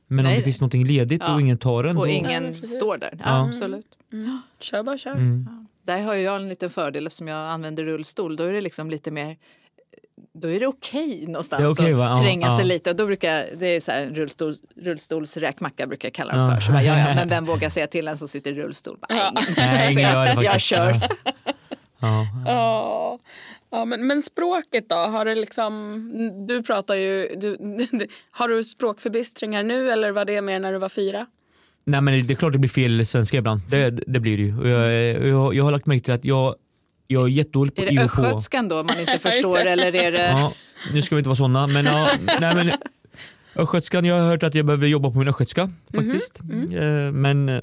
[0.06, 0.32] Men Nej.
[0.34, 1.34] om det finns något ledigt Ja.
[1.34, 1.96] och ingen tar den.
[1.96, 2.74] och då, ingen Ja, precis.
[2.74, 3.10] står där.
[3.12, 3.44] Ja, Ja.
[3.48, 3.86] Absolut.
[4.12, 4.40] Mm.
[4.60, 5.10] Kör bara kör.
[5.12, 5.66] Mm.
[5.86, 8.36] Där har jag en liten fördel eftersom jag använder rullstol.
[8.36, 9.36] Då är det liksom lite mer
[10.34, 12.04] då är det okej någonstans Det va?
[12.08, 12.64] att Ja, tränga sig ja.
[12.74, 12.90] lite.
[12.90, 16.40] Och då brukar jag, det är så här en rullstol, rullstolsräkmacka brukar jag kalla det
[16.40, 16.50] Ja.
[16.54, 16.60] för.
[16.60, 18.96] Så bara, ja, ja, men vem vågar säga till en som sitter i rullstol?
[19.00, 19.32] Bara, Ja.
[19.40, 19.54] ingen.
[19.56, 20.52] Nej, ingen gör det faktiskt.
[20.52, 21.08] Jag kör.
[22.46, 23.18] Ja.
[23.72, 24.94] Ja, men, men språket då?
[24.96, 27.56] Har du liksom, du pratar ju, du,
[28.30, 31.26] har du språkförbistringar nu eller var det mer när du var fyra?
[31.84, 33.60] Nej men det är klart det blir fel svenska ibland.
[33.70, 34.60] Det, det blir det ju.
[34.60, 34.92] Och jag,
[35.28, 36.54] jag, jag har lagt märke till att jag,
[37.06, 39.70] jag är jättedålig på Är det östgötskan då man inte förstår det.
[39.70, 40.28] eller är det...
[40.28, 40.52] Ja,
[40.92, 42.70] nu ska vi inte vara såna, men, ja, nej, men
[43.54, 46.40] östgötskan, jag har hört att jag behöver jobba på min östgötska faktiskt.
[46.40, 47.62] Eh, Men,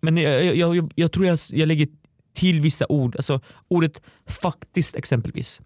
[0.00, 1.88] men jag, jag, jag, jag tror jag, jag lägger
[2.34, 5.60] till vissa ord, alltså ordet faktiskt exempelvis.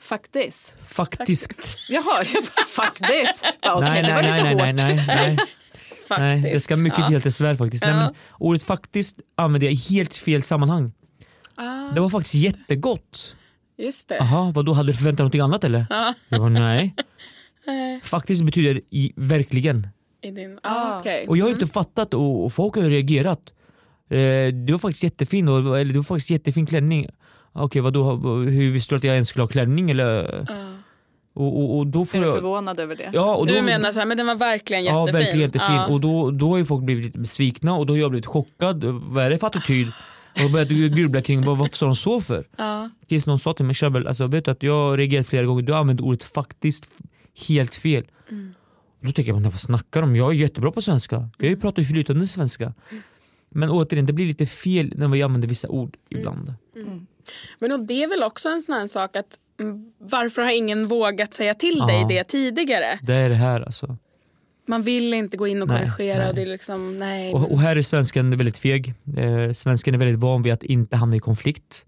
[0.00, 0.76] Faktiskt.
[0.88, 1.78] Faktiskt.
[1.90, 2.24] Jaha,
[2.68, 3.44] faktiskt.
[3.62, 4.80] Okej, nej, det var nej, lite nej, nej, hårt.
[4.82, 5.36] nej, nej,
[6.18, 6.54] nej, Faktiskt.
[6.54, 7.08] det ska mycket ja.
[7.08, 7.84] till till svär faktiskt.
[7.84, 8.00] Nej, Ja.
[8.00, 10.92] men ordet faktiskt använder jag i helt fel sammanhang.
[11.54, 11.90] Ah.
[11.94, 13.36] Det var faktiskt jättegott.
[13.78, 14.16] Just det.
[14.16, 15.86] Jaha, vadå hade du förväntat dig någonting annat eller?
[15.90, 16.14] Ja.
[16.28, 16.94] Jag bara, nej.
[18.02, 19.88] Faktiskt betyder det i, verkligen.
[20.22, 20.58] I din...
[20.62, 20.74] Ah.
[20.74, 21.28] Ah, okej.
[21.28, 23.52] Och jag har inte fattat och, och folk har reagerat.
[24.14, 27.06] Eh, du var faktiskt jättefin, eller du var faktiskt jättefin klänning.
[27.52, 30.44] Okej vadå, hur visste du att jag ens skulle ha klänning eller?
[30.48, 30.54] Ja.
[31.36, 32.36] Och, och, och då får Är du jag...
[32.36, 33.10] förvånad över det?
[33.12, 35.20] Ja, och då, Du menar så här, men den var verkligen Ja, jättefin?
[35.20, 35.74] verkligen jättefin.
[35.76, 35.86] Ja.
[35.86, 38.84] Och då, då har ju folk blivit lite besvikna och då har jag blivit chockad.
[38.84, 39.88] Vad är det för attityd?
[40.44, 42.46] Och började grubbla kring vad, varför sa de så för?
[42.56, 42.90] Ja.
[43.08, 45.62] Tills någon sa till mig, Shabel, alltså, vet du att jag har reagerat flera gånger,
[45.62, 46.88] du har använt ordet faktiskt
[47.48, 48.04] helt fel.
[48.30, 48.54] Mm.
[49.00, 50.16] Och då tänker jag, men vad snackar de om?
[50.16, 51.28] Jag är jättebra på svenska.
[51.38, 51.60] Jag Mm.
[51.60, 52.74] pratar ju flytande svenska.
[53.54, 56.54] Men återigen, det blir lite fel när vi använder vissa ord ibland.
[56.76, 57.06] Mm.
[57.58, 60.86] Men och det är väl också en sån här sak att mm, varför har ingen
[60.86, 62.98] vågat säga till dig det tidigare?
[63.02, 63.96] Det är det här alltså.
[64.66, 66.28] Man vill inte gå in och Nej, korrigera nej.
[66.28, 67.32] och det är liksom nej.
[67.34, 68.94] Och, och här är svenskan väldigt feg.
[69.16, 71.86] Eh, svenskan är väldigt van vid att inte hamna i konflikt.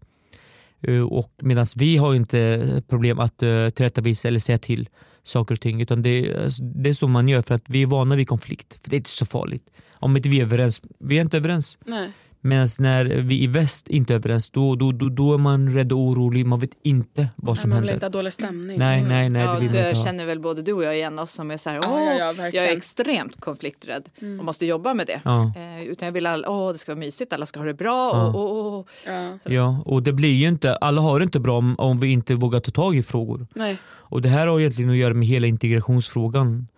[0.80, 4.88] Eh, och Medan vi har inte problem att uh, tillrättavisa eller säga till
[5.26, 5.82] saker och ting.
[5.82, 8.78] Utan det, alltså, det är så man gör för att vi är vana vid konflikt.
[8.82, 9.70] För Det är inte så farligt.
[9.92, 11.78] Om inte vi är överens, vi är inte överens.
[11.86, 12.10] nej.
[12.40, 15.92] Medan när vi i väst inte är överens, då, då, då, då är man rädd
[15.92, 16.46] och orolig.
[16.46, 18.06] Man vet inte vad som man vill händer.
[18.06, 18.78] inte ha dålig stämning.
[18.78, 19.42] Nej, nej, nej.
[19.42, 21.70] ja, det vill man känner väl både du och jag igen oss som är så
[21.70, 24.38] här, åh, ja, ja, jag är extremt konflikträdd Mm.
[24.38, 25.20] och måste jobba med det.
[25.24, 25.52] Ja.
[25.56, 28.10] Eh, utan jag vill att åh, det ska vara mysigt, alla ska ha det bra.
[28.12, 28.26] Ja.
[28.26, 28.88] Och, och, och.
[29.06, 29.38] Ja.
[29.44, 32.34] Ja, och det blir ju inte, alla har det inte bra om, om vi inte
[32.34, 33.46] vågar ta tag i frågor.
[33.54, 33.76] Nej.
[34.08, 36.68] Och det här har egentligen att göra med hela integrationsfrågan.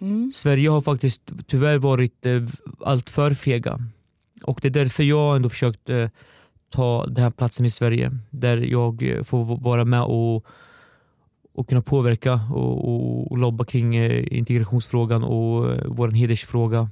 [0.00, 0.32] Mm.
[0.34, 2.42] Sverige har faktiskt tyvärr varit eh,
[2.84, 3.78] allt för fega.
[4.44, 6.08] Och det är därför jag ändå försökt eh,
[6.70, 8.10] ta den här platsen i Sverige.
[8.30, 10.46] Där jag eh, får vara med och,
[11.54, 16.90] och kunna påverka och, och, och lobba kring eh, integrationsfrågan och vår hedersfråga.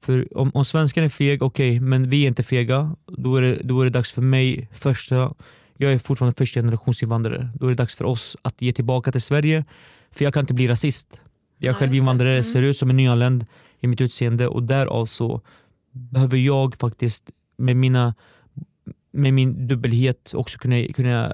[0.00, 2.96] För om, om svenskan är feg, okej, men vi är inte fega.
[3.06, 5.34] Då är, det, då är det dags för mig, första,
[5.76, 7.48] jag är fortfarande första generations invandrare.
[7.54, 9.64] Då är det dags för oss att ge tillbaka till Sverige.
[10.10, 11.20] För jag kan inte bli rasist.
[11.58, 12.44] Jag är själv invandrare, Mm.
[12.44, 13.46] ser ut som en nyanländ
[13.80, 15.40] i mitt utseende och därav så
[15.92, 18.14] behöver jag faktiskt med, mina,
[19.10, 21.32] med min dubbelhet också kunna, kunna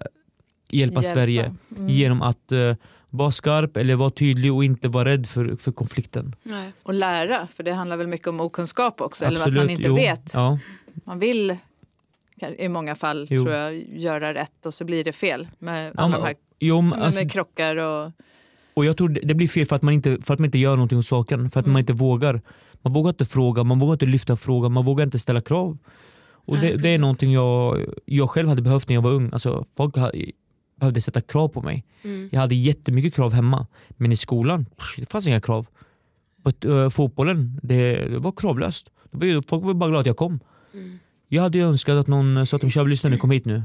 [0.71, 1.89] hjälpa, Sverige Mm.
[1.89, 2.75] genom att eh,
[3.11, 6.35] vara skarp eller vara tydlig och inte vara rädd för, för konflikten.
[6.43, 6.73] Nej.
[6.83, 9.25] Och lära, för det handlar väl mycket om okunskap också.
[9.25, 9.95] eller att man inte jo.
[9.95, 10.31] vet.
[10.35, 10.59] Ja,
[11.05, 11.57] Man vill
[12.59, 13.45] i många fall Jo.
[13.45, 16.81] tror jag göra rätt och så blir det fel med Ja, alla de här jo,
[16.81, 18.13] med, alltså, krockar och
[18.75, 20.59] och jag tror det det blir fel för att man inte, för att man inte
[20.59, 21.51] gör någonting åt saken.
[21.51, 21.73] För att Mm.
[21.73, 22.41] man inte vågar.
[22.87, 25.79] Man vågar inte fråga, man vågar inte lyfta frågan, man vågar inte ställa krav.
[26.29, 29.31] Och det, det är någonting jag, jag själv hade behövt när jag var ung.
[29.33, 30.11] Alltså, folk ha-
[30.77, 31.85] behövde sätta krav på mig.
[32.03, 32.29] Mm.
[32.33, 33.67] Jag hade jättemycket krav hemma.
[33.89, 35.67] Men i skolan, det fanns inga krav.
[36.43, 38.91] På ö, fotbollen, det, det var kravlöst.
[39.11, 40.41] Det var, folk var bara glada att jag kom.
[40.75, 40.99] Mm.
[41.29, 43.63] Jag hade önskat att någon sa till mig, "Tja, lyssna nu, kom hit nu.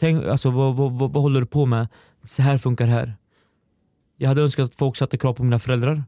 [0.00, 1.88] Tänk, alltså, vad, vad, vad, vad håller du på med?
[2.24, 3.14] Så här funkar här.
[4.16, 6.04] Jag hade önskat att folk satte krav på mina föräldrar.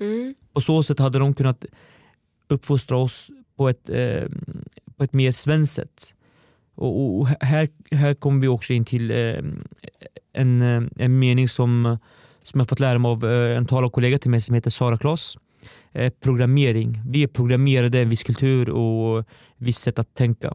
[0.00, 0.34] Mm.
[0.52, 1.64] På så sätt hade de kunnat
[2.48, 4.24] uppfostra oss på ett, eh,
[4.96, 6.14] på ett mer svenskt sätt.
[6.74, 9.42] Och, och här, här kommer vi också in till eh,
[10.32, 11.98] en, eh, en mening som,
[12.42, 15.38] som jag fått lära mig av eh, en talarkollega till mig som heter Sara Klas.
[15.92, 17.02] Eh, programmering.
[17.06, 19.24] Vi är programmerade i en viss kultur och
[19.56, 20.54] visst sätt att tänka.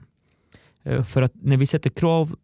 [0.84, 2.36] Eh, för att när vi sätter krav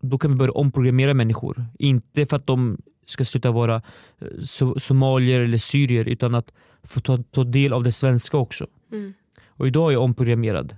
[0.00, 1.64] då kan vi börja omprogrammera människor.
[1.78, 2.78] Inte för att de
[3.12, 3.74] ska sluta vara
[4.20, 8.66] eh, so- somalier eller syrier utan att få ta, ta del av det svenska också.
[8.92, 9.12] Mm.
[9.48, 10.76] Och idag är jag omprogrammerad.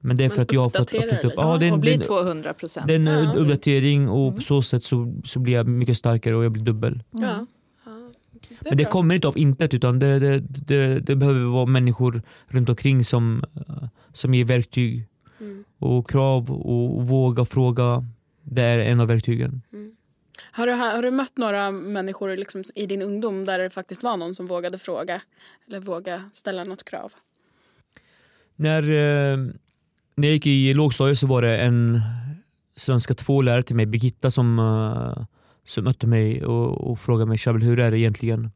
[0.00, 1.32] Men det är för Men att jag har fått öppnat upp.
[1.36, 2.90] Ja, det är och blir det är 200 procent.
[2.90, 3.34] en, det är en Ja.
[3.34, 4.34] uppdatering och Mm.
[4.36, 7.02] på så sätt så, så blir jag mycket starkare och jag blir dubbel.
[7.10, 7.46] Ja.
[7.84, 8.12] Ja.
[8.48, 8.92] Det Men det bra.
[8.92, 13.44] kommer inte av intet utan det, det, det, det behöver vara människor runt omkring som,
[13.68, 15.06] eh, som ger verktyg
[15.40, 15.64] Mm.
[15.78, 18.04] och krav och våga fråga.
[18.42, 19.62] Det är en av verktygen.
[20.50, 24.16] Har, du, har du mött några människor liksom i din ungdom där det faktiskt var
[24.16, 25.20] någon som vågade fråga
[25.66, 27.12] eller våga ställa något krav?
[28.56, 29.36] När, eh,
[30.14, 32.00] när jag gick i lågstadiet så var det en
[32.76, 35.24] svenska 2-lärare till mig, Birgitta, som, eh,
[35.64, 38.50] som mötte mig och, och frågade mig Shabel, hur är det egentligen?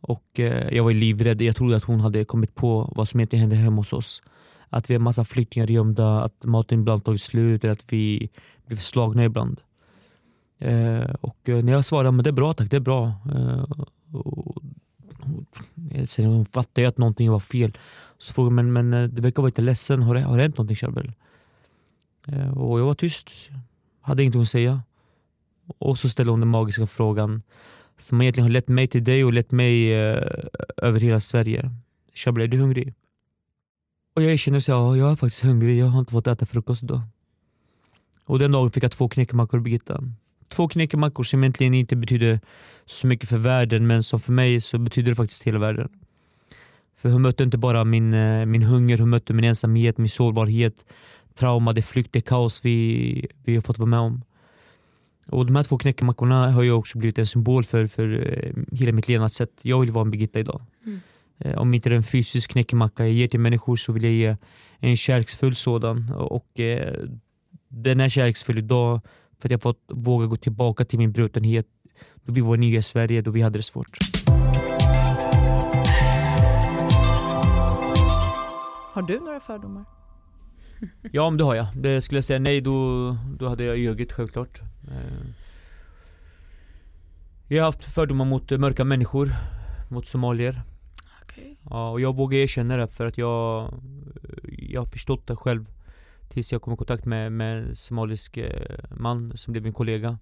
[0.00, 3.40] Och eh, Jag var livrädd, jag trodde att hon hade kommit på vad som egentligen
[3.40, 4.22] hände hemma hos oss.
[4.68, 8.30] Att vi har massa flyktingar gömda, att maten ibland tagit slut eller att vi
[8.66, 9.60] blir slagna ibland.
[10.64, 13.12] Eh, och eh, när jag svarade men det är bra tack, det är bra.
[13.34, 13.62] Eh,
[14.12, 14.62] och, och,
[16.04, 17.78] sen hon fattade ju att någonting var fel.
[18.18, 20.42] Så frågade hon, men, men eh, du verkar vara lite ledsen, har det, har det
[20.42, 21.12] hänt någonting Charbel?
[22.26, 23.30] Eh, och jag var tyst,
[24.00, 24.82] hade ingenting att säga.
[25.78, 27.42] Och så ställde hon den magiska frågan
[27.98, 30.22] som egentligen har lett mig till dig och lett mig eh,
[30.76, 31.70] över hela Sverige.
[32.14, 32.94] Charbel, är du hungrig?
[34.14, 36.82] Och jag erkänner så ja, jag är faktiskt hungrig, jag har inte fått äta frukost
[36.82, 37.00] idag.
[38.24, 40.02] Och den dagen fick jag två knäckemackor Birgitta.
[40.48, 42.40] Två knäckemackor som egentligen inte betyder
[42.86, 45.88] så mycket för världen men som för mig så betyder det faktiskt hela världen.
[46.96, 50.84] För hon mötte inte bara min, eh, min hunger, hon mötte min ensamhet, min sårbarhet,
[51.34, 54.22] trauma, det flykt, det kaos vi, vi har fått vara med om.
[55.30, 58.92] Och De här två knäckemackorna har ju också blivit en symbol för, för eh, hela
[58.92, 59.60] mitt levnadssätt.
[59.62, 60.62] Jag vill vara en Birgitta idag.
[60.86, 61.00] Mm.
[61.38, 64.36] Eh, Om inte en fysisk knäckemacka jag ger till människor så vill jag ge
[64.78, 66.12] en kärleksfull sådan.
[66.12, 66.94] Och eh,
[67.68, 69.00] Den är kärleksfull idag
[69.38, 71.66] för att jag fått våga gå tillbaka till min brutenhet
[72.24, 73.98] då vi var nya i Sverige, då vi hade det svårt.
[78.92, 79.84] Har du några fördomar?
[81.12, 81.66] Ja, om det har jag.
[81.76, 84.60] Det skulle jag säga nej, då, då hade jag ljugit självklart.
[84.90, 85.26] Eh,
[87.48, 89.30] Jag har haft fördomar mot mörka människor,
[89.90, 90.62] mot somalier.
[91.22, 91.56] Okej.
[91.70, 93.72] Ja, och jag vågar erkänna det för att jag,
[94.42, 95.66] jag har förstått det själv
[96.34, 100.18] tills jag kom i kontakt med, med en somalisk eh, man som blev min kollega.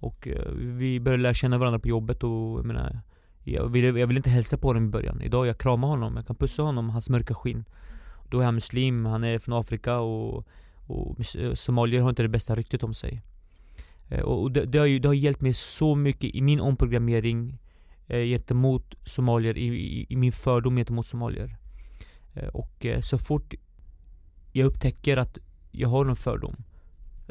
[0.00, 3.00] Och eh, vi började lära känna varandra på jobbet och jag menar
[3.44, 5.22] jag ville, jag ville inte hälsa på honom i början.
[5.22, 7.64] Idag jag kramar honom, jag kan pussa honom, hans mörka skinn.
[8.30, 10.46] Då är han muslim, han är från Afrika och,
[10.86, 13.22] och eh, somalier har inte det bästa ryktet om sig.
[14.24, 17.58] Och och det, det, har ju, det har hjälpt mig så mycket i min omprogrammering
[18.06, 21.56] eh, gentemot somalier, i, i, i min fördom gentemot somalier.
[22.34, 23.54] Eh, och eh, så fort
[24.52, 25.38] jag upptäcker att
[25.70, 26.56] jag har någon fördom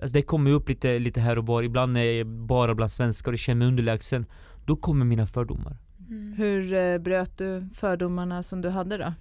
[0.02, 3.32] Alltså det kommer upp lite, lite här och var, ibland är jag bara bland svenskar
[3.32, 4.26] och känner mig underlägsen
[4.66, 5.78] Då kommer mina fördomar
[6.10, 6.34] Mm.
[6.38, 9.14] Hur eh, bröt du fördomarna som du hade då?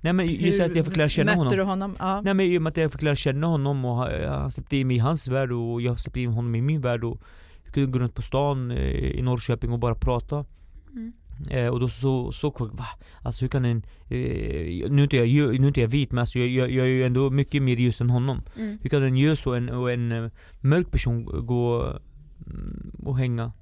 [0.00, 1.96] Nej men just Hur att jag fick lära känna mötte honom du honom?
[1.98, 2.20] Ja.
[2.20, 4.76] Nej men i och med att jag fick lära känna honom och ha- han släppte
[4.76, 7.20] in mig i hans värld och jag släppte in honom i min värld och
[7.64, 8.78] Vi kunde gå runt på stan eh,
[9.18, 10.44] i Norrköping och bara prata
[10.92, 11.12] Mm.
[11.50, 12.86] Eh, och då så såg folk, va?
[13.22, 13.82] Alltså hur kan en...
[14.08, 16.86] Eh, nu, är inte jag, nu är inte jag vit men alltså jag, jag, jag
[16.86, 18.78] är ju ändå mycket mer ljus än honom Mm.
[18.82, 21.98] Hur kan en ljus och en, och en eh, mörk person gå
[22.46, 23.52] mm, och hänga?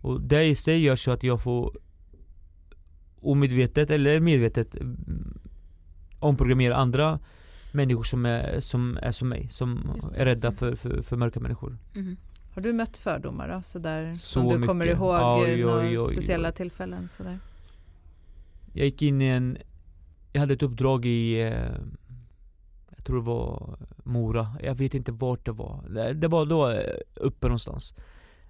[0.00, 1.76] Och det i sig gör så att jag får
[3.20, 5.38] omedvetet eller medvetet mm,
[6.18, 7.18] omprogrammera andra
[7.72, 10.56] människor som är som, är som mig, som är rädda så.
[10.56, 11.78] för, för, för mörka människor.
[11.94, 12.16] Mm.
[12.60, 13.62] Har du mött fördomar då?
[13.62, 14.98] Sådär, Så som du kommer mycket.
[14.98, 17.08] ihåg Oj, i några oj, oj, speciella tillfällen?
[17.08, 17.38] Sådär.
[18.72, 19.58] Jag gick in i en,
[20.32, 21.52] jag hade ett uppdrag i, eh,
[22.96, 25.84] jag tror det var Mora, jag vet inte vart det var.
[25.88, 27.94] Det- Det var då eh, uppe någonstans.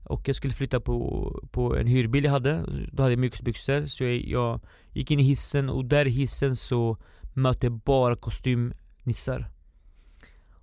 [0.05, 4.05] Och jag skulle flytta på, på en hyrbil jag hade, då hade jag mjukisbyxor så
[4.05, 4.61] jag, jag
[4.93, 6.97] gick in i hissen och där i hissen så
[7.35, 9.51] mötte jag bara kostymnissar.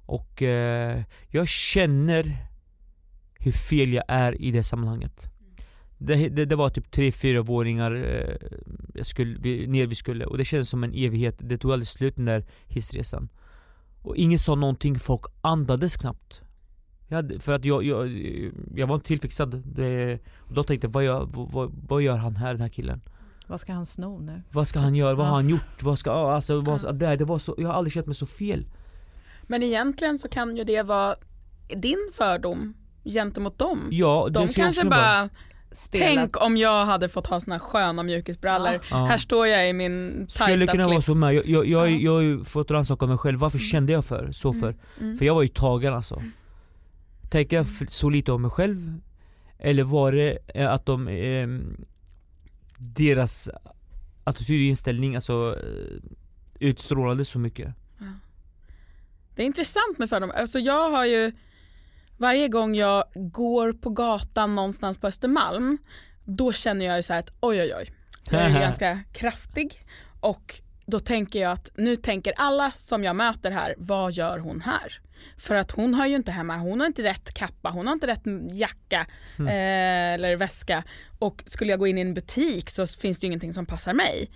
[0.05, 2.46] Och eh, jag känner
[3.39, 5.30] hur fel jag är i det sammanhanget.
[5.97, 8.36] Det, det, det var typ tre, fyra våningar eh,
[8.93, 11.36] jag skulle, vi, ner vi skulle och det kändes som en evighet.
[11.39, 13.30] Det tog aldrig slut den där hissresan.
[14.02, 16.41] Och ingen sa någonting, folk andades knappt.
[17.08, 18.10] Jag hade, för att jag, jag,
[18.76, 19.63] jag var inte tillfixad.
[19.65, 23.02] Det, och då tänkte jag, vad gör, vad, vad gör han här, den här killen?
[23.47, 24.41] Vad ska han sno nu?
[24.52, 25.15] Vad ska han göra?
[25.15, 25.84] Vad har han gjort?
[25.84, 28.26] Vad ska, ja, alltså, vad, det, det var så, jag har aldrig känt mig så
[28.26, 28.65] fel.
[29.43, 31.15] Men egentligen så kan ju det vara
[31.67, 32.73] din fördom
[33.13, 33.88] gentemot dem.
[33.91, 35.30] Ja, De kanske bara,
[35.72, 36.06] Stela.
[36.06, 38.80] tänk om jag hade fått ha såna sköna mjukisbrallor.
[38.91, 39.06] Ja.
[39.06, 41.06] Här står jag i min Skulle tajta kunna vara slips.
[41.06, 41.34] så med.
[41.36, 41.98] Jag, jag, jag, Ja.
[42.00, 43.67] jag har ju fått rannsaka mig själv, varför Mm.
[43.67, 44.76] kände jag för, så för?
[45.00, 45.17] Mm.
[45.17, 46.22] För jag var ju tagen alltså
[47.30, 48.93] Tänker jag så lite om mig själv?
[49.60, 51.86] Eller var det eh, att de, ehm,
[52.78, 53.50] deras
[54.24, 56.10] attityd och inställning alltså eh,
[56.60, 57.74] utstrålade så mycket?
[59.36, 60.36] Det är intressant med fördomar.
[60.36, 61.32] Alltså jag har ju,
[62.17, 65.77] varje gång jag går på gatan någonstans på Östermalm,
[66.23, 67.93] då känner jag ju så här att oj oj oj,
[68.32, 69.82] jag är ganska kraftig
[70.19, 74.62] och då tänker jag att nu tänker alla som jag möter här, vad gör hon
[74.62, 75.01] här?
[75.38, 78.08] För att hon har ju inte hemma, hon har inte rätt kappa, hon har inte
[78.08, 79.08] rätt jacka
[79.39, 79.47] Mm.
[79.49, 80.84] eh, eller väska
[81.19, 83.93] och skulle jag gå in i en butik så finns det ju ingenting som passar
[83.93, 84.30] mig.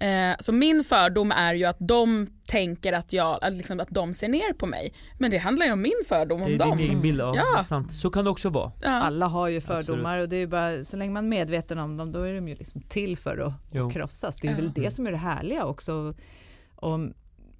[0.00, 4.14] Eh, så min fördom är ju att de tänker att, jag, att, liksom, att de
[4.14, 4.94] ser ner på mig.
[5.18, 6.76] Men det handlar ju om min fördom Det om är dem.
[6.76, 7.42] din egen bild, ja, Ja.
[7.52, 7.92] det är sant.
[7.92, 8.72] Så kan det också vara.
[8.82, 8.90] Ja.
[8.90, 11.96] Alla har ju fördomar och det är ju bara, så länge man är medveten om
[11.96, 13.90] dem då är de ju liksom till för att, Jo.
[13.90, 14.36] krossas.
[14.36, 14.56] Det är Ja.
[14.56, 16.14] väl det som är det härliga också.
[16.76, 16.98] Och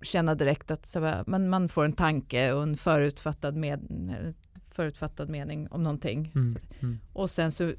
[0.02, 3.80] känna direkt att så här, man, man får en tanke och en förutfattad, med,
[4.74, 6.32] förutfattad mening om någonting.
[6.34, 6.56] Mm.
[6.80, 6.98] Mm.
[7.12, 7.72] Och sen så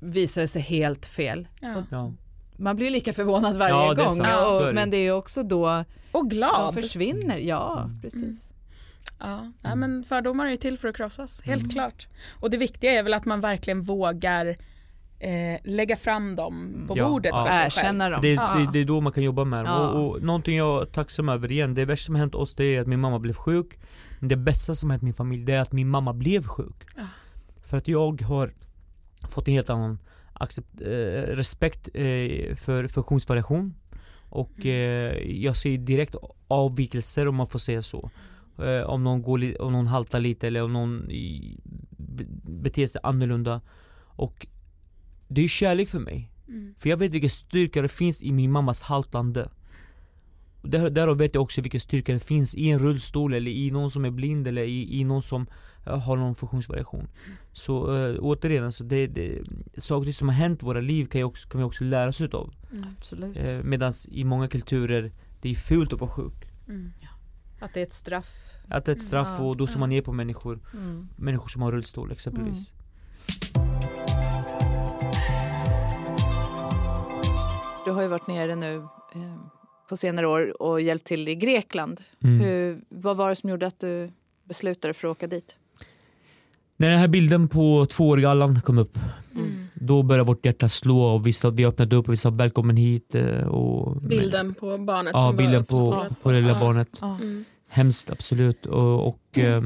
[0.00, 1.48] visar det sig helt fel.
[1.60, 1.84] Ja.
[1.90, 2.12] Ja.
[2.60, 4.10] Man blir lika förvånad varje Ja, gång.
[4.10, 4.28] sant.
[4.32, 4.72] Ja, och, det.
[4.72, 6.74] men det är också då Och de glad.
[6.74, 7.38] försvinner.
[7.38, 8.00] Ja, Mm.
[8.00, 8.52] precis.
[9.18, 9.52] Ja.
[9.62, 11.70] Ja, men fördomar är ju till för att krossas, helt Mm.
[11.70, 12.08] klart.
[12.40, 14.46] Och det viktiga är väl att man verkligen vågar
[15.18, 17.44] eh, lägga fram dem på Ja, bordet ja.
[17.44, 17.84] för sig själv.
[17.84, 18.18] Erkänna dem.
[18.22, 18.54] Det, Ja.
[18.58, 19.74] det, det är då man kan jobba med dem.
[19.74, 19.88] Ja.
[19.88, 22.80] Och, och någonting jag är tacksam över igen, det värsta som hänt oss det är
[22.80, 23.78] att min mamma blev sjuk.
[24.18, 26.84] Men det bästa som hänt min familj, det är att min mamma blev sjuk.
[26.96, 27.02] Ja.
[27.64, 28.54] För att jag har
[29.30, 29.98] fått en helt annan
[30.40, 33.74] accept, eh, respekt eh, för funktionsvariation.
[34.32, 34.66] Och Mm.
[34.66, 36.14] eh, jag ser direkt
[36.48, 38.10] avvikelser om man får säga så.
[38.58, 41.56] Eh, om, någon går om någon haltar lite eller om någon i,
[41.96, 42.24] be,
[42.62, 43.60] beter sig annorlunda.
[44.16, 44.46] Och
[45.28, 46.30] det är kärlek för mig.
[46.48, 46.74] Mm.
[46.78, 49.48] För jag vet vilken styrka det finns i min mammas haltande.
[50.62, 53.90] Där, därav vet jag också vilken styrka det finns i en rullstol eller i någon
[53.90, 55.46] som är blind eller i, i någon som
[55.84, 57.08] har någon funktionsvariation.
[57.52, 59.42] Så äh, återigen, alltså det, det,
[59.78, 62.54] saker som har hänt i våra liv kan, också, kan vi också lära oss utav.
[62.72, 62.84] Mm.
[62.98, 63.36] Absolut.
[63.36, 66.48] Eh, Medan i många kulturer, det är fult att vara sjuk.
[66.68, 66.90] Mm.
[67.60, 68.28] Att det är ett straff.
[68.68, 71.08] Att det är ett straff Ja, och då ser man ner på människor, Mm.
[71.16, 72.72] människor som har rullstol exempelvis.
[77.84, 78.76] Du har ju varit nere nu
[79.14, 79.36] eh,
[79.88, 82.00] på senare år och hjälpt till i Grekland.
[82.24, 82.40] Mm.
[82.40, 84.10] Hur, vad var det som gjorde att du
[84.44, 85.58] beslutade för att åka dit?
[86.80, 88.98] När den här bilden på tvååriga Allan kom upp
[89.34, 89.64] Mm.
[89.74, 92.76] Då började vårt hjärta slå och vi, sa, vi öppnade upp och vi sa välkommen
[92.76, 93.14] hit.
[93.14, 96.60] eh, Och, Bilden på barnet Ja, som bilden på, på det lilla Ja.
[96.60, 96.88] barnet.
[97.00, 97.14] Ja.
[97.22, 97.44] Mm.
[97.68, 98.66] Hemskt absolut.
[98.66, 99.62] Och, och eh,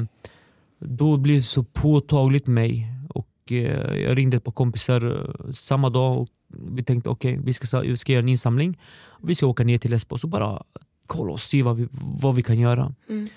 [0.79, 2.87] då blev det så påtagligt mig.
[3.09, 7.79] Och eh, jag ringde ett par kompisar samma dag och vi tänkte okej, vi, ska,
[7.79, 8.79] vi ska göra en insamling.
[9.21, 10.63] Vi ska åka ner till Lesbos och bara
[11.07, 11.87] kolla och se vad vi,
[12.21, 12.93] vad vi kan göra.
[13.09, 13.27] Mm.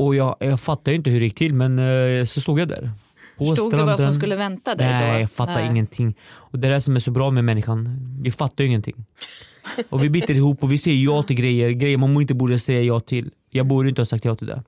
[0.00, 2.90] Och jag, jag fattade inte hur det gick till men eh, så stod jag där.
[3.38, 4.14] På Förstod du vad som stranden.
[4.14, 4.92] skulle vänta dig då?
[4.92, 5.66] Nej, jag fattar Nej.
[5.66, 6.14] ingenting.
[6.22, 7.98] Och det är det som är så bra med människan.
[8.22, 9.04] Vi fattar ingenting.
[9.88, 12.82] Och vi biter ihop och vi säger ja till grejer, grejer man inte borde säga
[12.82, 13.30] ja till.
[13.50, 14.62] Jag borde inte ha sagt ja till det.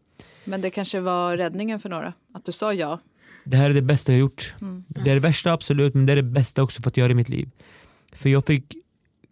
[0.44, 2.12] Men det kanske var räddningen för några?
[2.34, 2.98] Att du sa ja?
[3.44, 4.54] Det här är det bästa jag gjort.
[4.60, 4.84] Mm.
[4.88, 7.14] Det är det värsta absolut, men det är det bästa också för att göra i
[7.14, 7.50] mitt liv.
[8.12, 8.74] För jag fick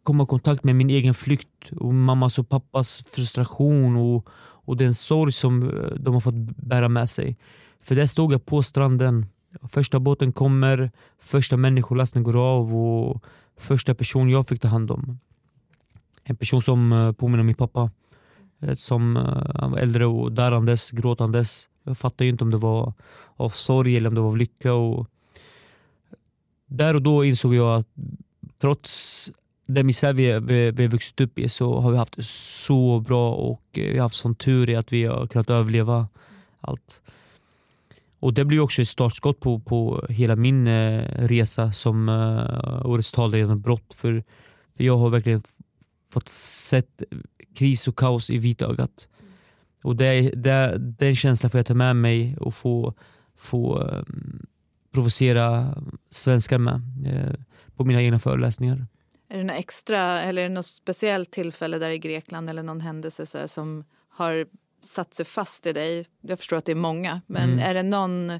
[0.02, 4.28] komma i kontakt med min egen flykt och mammas och pappas frustration och,
[4.70, 7.36] och den sorg som eh, de har fått bära med sig.
[7.80, 9.26] För där stod jag på stranden.
[9.68, 13.24] Första båten kommer, första människolasten går av och
[13.56, 15.18] första person jag fick ta hand om.
[16.24, 17.90] En person som eh, påminner om min pappa.
[18.60, 19.16] Eh, som
[19.54, 21.68] han var äldre och darrandes, gråtandes.
[21.84, 22.92] Jag fattade ju inte om det var
[23.36, 24.72] av sorg eller om det var av lycka.
[24.72, 25.06] Och
[26.66, 27.88] där och då insåg jag att
[28.58, 29.30] trots
[29.74, 33.00] den misär vi, vi, vi har vuxit upp i så har vi haft det så
[33.00, 36.08] bra och eh, vi har haft sån tur i att vi har kunnat överleva
[36.60, 37.02] allt.
[38.20, 43.12] Och det blir också ett startskott på, på hela min eh, resa som eh, årets
[43.12, 43.94] talare genom brott.
[43.94, 44.24] För,
[44.76, 45.42] för jag har verkligen
[46.12, 47.02] fått sett
[47.54, 49.08] kris och kaos i vitögat.
[49.82, 52.94] Och det, det, den känslan får jag ta med mig och få,
[53.36, 54.02] få eh,
[54.92, 55.74] provocera
[56.10, 57.40] svenskar med eh,
[57.76, 58.86] på mina egna föreläsningar.
[59.30, 62.80] Är det något extra eller är det något speciellt tillfälle där i Grekland eller någon
[62.80, 64.46] händelse så som har
[64.80, 66.06] satt sig fast i dig?
[66.20, 67.58] Jag förstår att det är många, men Mm.
[67.64, 68.32] är det någon,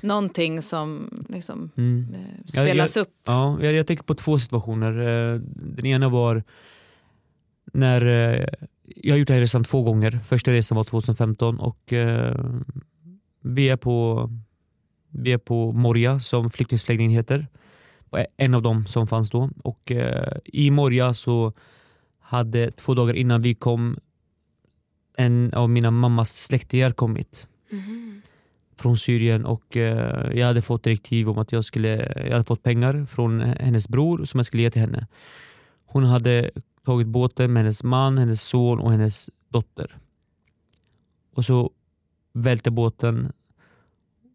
[0.00, 2.14] någonting som liksom, Mm.
[2.14, 3.08] eh, spelas upp?
[3.24, 4.98] Ja, jag, jag tänker på två situationer.
[5.34, 6.42] Eh, Den ena var
[7.72, 8.46] när eh,
[8.84, 10.10] jag har gjort den här resan två gånger.
[10.10, 11.92] Första resan var 2015 och
[13.42, 14.28] vi är på,
[15.10, 17.46] vi är på Moria som flyktingförläggningen heter.
[18.36, 19.50] En av dem som fanns då.
[19.64, 21.52] Och eh, I Moria så
[22.20, 23.98] hade två dagar innan vi kom
[25.16, 28.22] en av mina mammas släktingar kommit Mhm.
[28.76, 32.62] från Syrien och eh, jag hade fått direktiv om att jag skulle, jag hade fått
[32.62, 35.06] pengar från hennes bror som jag skulle ge till henne.
[35.86, 36.50] Hon hade
[36.84, 39.96] tagit båten med hennes man, hennes son och hennes dotter.
[41.34, 41.70] Och så
[42.32, 43.32] välte båten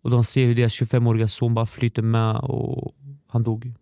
[0.03, 2.95] och de ser hur deras 25-åriga son bara flyter med och
[3.33, 3.73] han dog.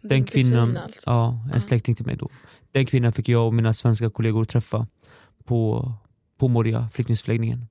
[0.00, 1.10] Den kvinnan, alltså.
[1.10, 1.60] ja, en Ja.
[1.60, 2.28] släkting till mig då.
[2.72, 4.86] Den kvinnan fick jag och mina svenska kollegor träffa
[5.44, 5.92] på,
[6.38, 7.66] på Moria flyktingförläggningen.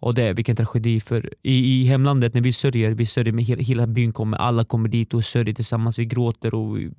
[0.00, 3.44] Och det är vilken tragedi för i, i hemlandet när vi sörjer, vi sörjer med
[3.44, 6.90] hela, hela byn kommer, alla kommer dit och sörjer tillsammans, vi gråter och vi,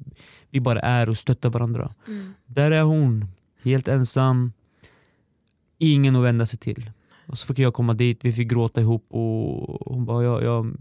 [0.50, 1.92] vi bara är och stöttar varandra.
[2.08, 2.34] Mm.
[2.46, 3.26] Där är hon,
[3.64, 4.52] helt ensam,
[5.78, 6.92] ingen att vända sig till.
[7.28, 10.78] Och så fick jag komma dit, vi fick gråta ihop och hon bara, jag, jag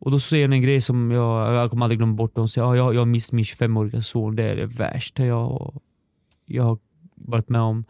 [0.00, 2.32] och då säger hon en grej som jag, jag kommer aldrig glömma bort.
[2.34, 5.80] Hon säger, ja, jag, jag har mist min 25-åriga son, det är det värsta jag,
[6.46, 6.78] jag har
[7.14, 7.84] varit med om.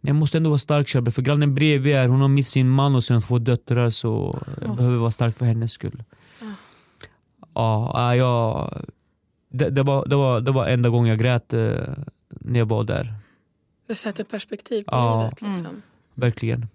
[0.00, 2.68] Men jag måste ändå vara stark Shabbe, för grannen bredvid är, hon har mist sin
[2.70, 4.74] man och sina två döttrar så jag Ja.
[4.74, 6.02] behöver vara stark för hennes skull.
[6.40, 6.46] Ja.
[7.94, 8.72] Ja, jag,
[9.52, 11.70] det, det, var, det, var, det var enda gången jag grät eh,
[12.28, 13.14] när jag var där.
[13.86, 15.22] Det sätter perspektiv på Ja.
[15.22, 15.42] livet.
[15.42, 15.82] Liksom.
[16.14, 16.66] Verkligen.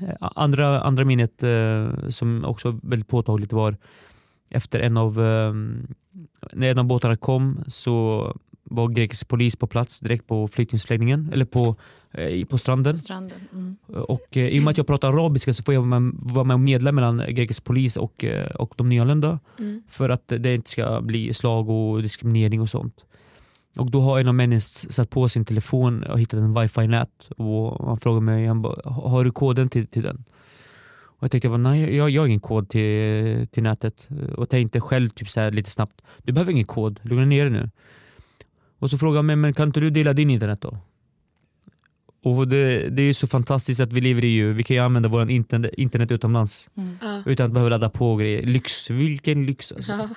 [0.00, 3.76] Eh, Andra, andra minnet eh, som också väldigt påtagligt var
[4.50, 5.52] efter en av, eh,
[6.52, 8.36] när en av båtarna kom så
[8.70, 11.76] var grekisk polis på plats direkt på flyktingförläggningen eller på,
[12.12, 12.92] eh, på stranden.
[12.94, 13.38] På stranden.
[13.52, 13.76] Mm.
[13.88, 16.54] Och eh, I och med att jag pratar arabiska så får jag med, vara med
[16.54, 19.82] och medla mellan grekisk polis och, eh, och de nyanlända Mm.
[19.88, 23.04] för att det inte ska bli slag och diskriminering och sånt.
[23.78, 27.86] Och då har en av männen satt på sin telefon och hittat en wifi-nät och
[27.86, 30.24] han frågade mig, han bara, har du koden till, till den?
[31.18, 34.08] Och jag tänkte, jag bara, nej jag, jag har ingen kod till, till nätet.
[34.36, 37.52] Och tänkte själv typ så här, lite snabbt, du behöver ingen kod, lugna ner dig
[37.52, 37.70] nu.
[38.78, 40.78] Och så frågade han mig, men kan inte du dela din internet då?
[42.22, 44.82] Och det, det är ju så fantastiskt att vi lever i EU, vi kan ju
[44.82, 46.98] använda vår internet, internet utomlands Mm.
[47.02, 47.22] Ja.
[47.26, 48.42] utan att behöva ladda på grejer.
[48.42, 49.92] Lyx, vilken lyx alltså.
[49.92, 50.08] Ja.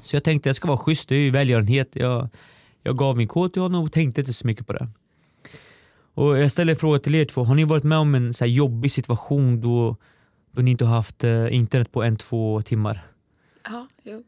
[0.00, 1.88] Så jag tänkte jag ska vara schysst, det är ju välgörenhet.
[1.92, 2.28] Jag,
[2.82, 4.88] jag gav min kod till honom och tänkte inte så mycket på det.
[6.14, 8.46] Och jag ställer en fråga till er två, har ni varit med om en så
[8.46, 9.96] jobbig situation då,
[10.52, 13.02] då ni inte har haft eh, internet på en, två timmar?
[13.64, 14.22] Ja, jo.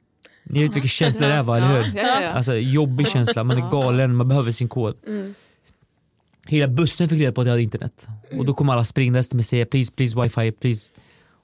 [0.45, 1.97] Ni vet vilken känsla det är va, eller Ja, hur?
[1.99, 2.29] ja, ja, ja.
[2.31, 4.97] Alltså jobbig känsla, man är galen, man behöver sin kod.
[5.07, 5.35] Mm.
[6.47, 8.09] Hela bussen fick reda på att jag hade internet.
[8.39, 10.91] Och då kom alla springandes till mig och säga please, please wifi, please.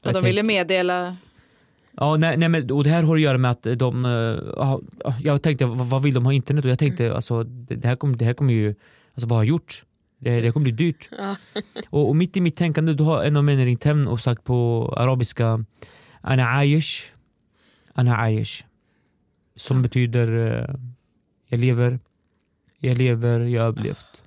[0.02, 1.16] Och de jag ville meddela...
[2.00, 4.04] Ja, nej, nej, men, och det här har att göra med att de...
[4.04, 4.10] eh,
[4.56, 4.80] ja,
[5.22, 6.64] jag tänkte, vad, vill de ha internet?
[6.64, 8.74] Och jag tänkte, alltså, det, här kommer, det här kommer ju...
[9.14, 9.84] Alltså vad har jag gjort?
[10.18, 11.08] Det, det kommer bli dyrt.
[11.18, 11.36] Ja.
[11.90, 14.44] Och, och mitt i mitt tänkande då har en av männen ringt hem och sagt
[14.44, 15.64] på arabiska
[16.20, 17.12] Ana Ayesh.
[17.94, 18.64] Ana Ayesh.
[19.56, 20.74] Som betyder eh,
[21.48, 21.98] jag lever,
[22.78, 24.22] jag lever, jag har överlevt.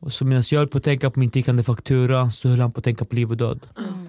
[0.00, 2.72] Och så medan jag höll på att tänka på min tickande faktura så höll han
[2.72, 3.68] på att tänka på liv och död.
[3.78, 4.07] Mm.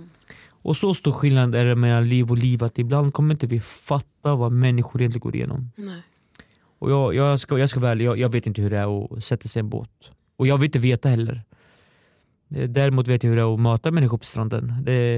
[0.61, 3.59] Och så stor skillnad är det mellan liv och liv att ibland kommer inte vi
[3.59, 5.71] fatta vad människor egentligen går igenom.
[5.75, 6.01] Nej.
[6.79, 9.23] Och jag, jag, ska, jag ska väl, jag, jag vet inte hur det är att
[9.23, 10.11] sätta sig i en båt.
[10.35, 11.43] Och jag vill inte veta heller.
[12.55, 14.73] Eh, Däremot vet jag hur det är att möta människor på stranden.
[14.83, 15.17] Det,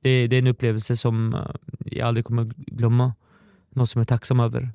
[0.00, 1.40] det, det är en upplevelse som eh,
[1.84, 3.14] jag aldrig kommer glömma.
[3.70, 4.70] Något som jag är tacksam över.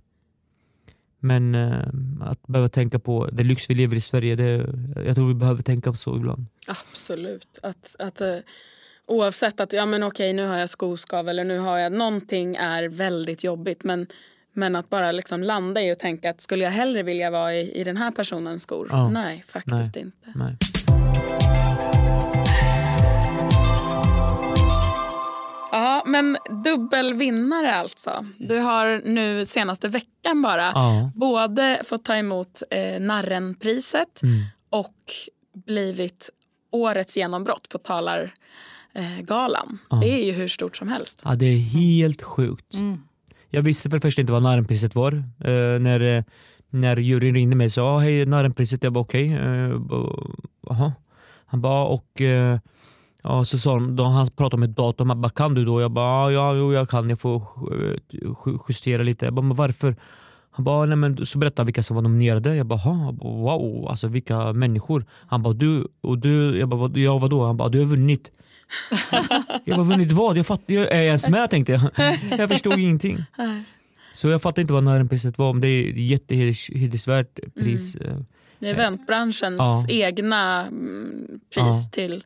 [1.19, 1.87] Men eh,
[2.21, 4.73] att behöva tänka på det lyx vi lever i Sverige, det,
[5.05, 6.45] jag tror vi behöver tänka på så ibland.
[6.67, 7.59] Absolut.
[7.63, 8.21] Att, att,
[9.07, 12.83] oavsett att ja, men okej, nu har jag skoskav eller nu har jag någonting är
[12.83, 13.83] väldigt jobbigt.
[13.83, 14.07] Men,
[14.53, 17.71] men att bara liksom landa i och tänka att skulle jag hellre vilja vara i,
[17.79, 18.87] i den här personens skor?
[18.91, 19.09] Ja.
[19.09, 20.33] Nej, faktiskt inte.
[20.35, 20.57] Nej.
[25.71, 28.25] Ja, men dubbelvinnare alltså.
[28.37, 31.11] Du har nu senaste veckan bara Ja.
[31.15, 34.43] både fått ta emot eh, Narrenpriset Mm.
[34.69, 34.95] och
[35.65, 36.29] blivit
[36.71, 38.29] årets genombrott på Talargalan.
[38.95, 39.77] Eh, galan.
[39.89, 39.97] Ja.
[39.97, 41.21] Det är ju hur stort som helst.
[41.25, 42.73] ja, det är helt sjukt.
[42.73, 42.97] Mm.
[43.49, 45.13] Jag visste för det första inte vad Narrenpriset var.
[45.39, 46.23] Eh, när, eh,
[46.69, 49.33] när juryn ringde mig och sa ah, hej Narrenpriset, jag bara okej.
[49.33, 50.13] Eh, bara,
[50.69, 50.93] Jaha.
[51.45, 52.59] Han bara och eh,
[53.23, 55.81] ja, så sa de, då, han pratade om ett datum, han bara kan du då?
[55.81, 57.37] Jag bara "Ah, ja, jo, jag kan, jag får
[57.71, 59.25] eh, ju- justera lite.
[59.25, 59.95] Jag bara men varför?
[60.51, 62.55] Han bara, nej men så berättade han vilka som var nominerade.
[62.55, 65.05] Jag bara, "Ha, wow, alltså vilka människor.
[65.27, 67.45] Han bara, du och du, jag bara, "Vad- ja vadå?
[67.45, 68.31] Han bara, du har vunnit.
[69.65, 70.37] Jag bara, vunnit vad?
[70.37, 71.81] Jag fattar, jag är jag ens med tänkte jag.
[72.39, 73.23] Jag förstod ingenting.
[74.13, 77.95] Så jag fattar inte vad Narrenpriset var, men det är ett jättehedersvärt pris.
[77.95, 78.17] Eh,
[78.59, 79.85] Det är eventbranschens Ja.
[79.89, 81.89] egna mm, pris Ja.
[81.91, 82.23] till,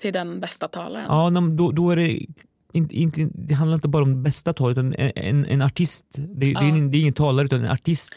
[0.00, 1.06] till den bästa talaren.
[1.08, 2.26] Ja, då, då är det
[2.72, 6.04] inte, inte, det handlar inte bara om bästa tal utan en, en, en artist.
[6.10, 8.14] Det, det, är, det är ingen talare utan en artist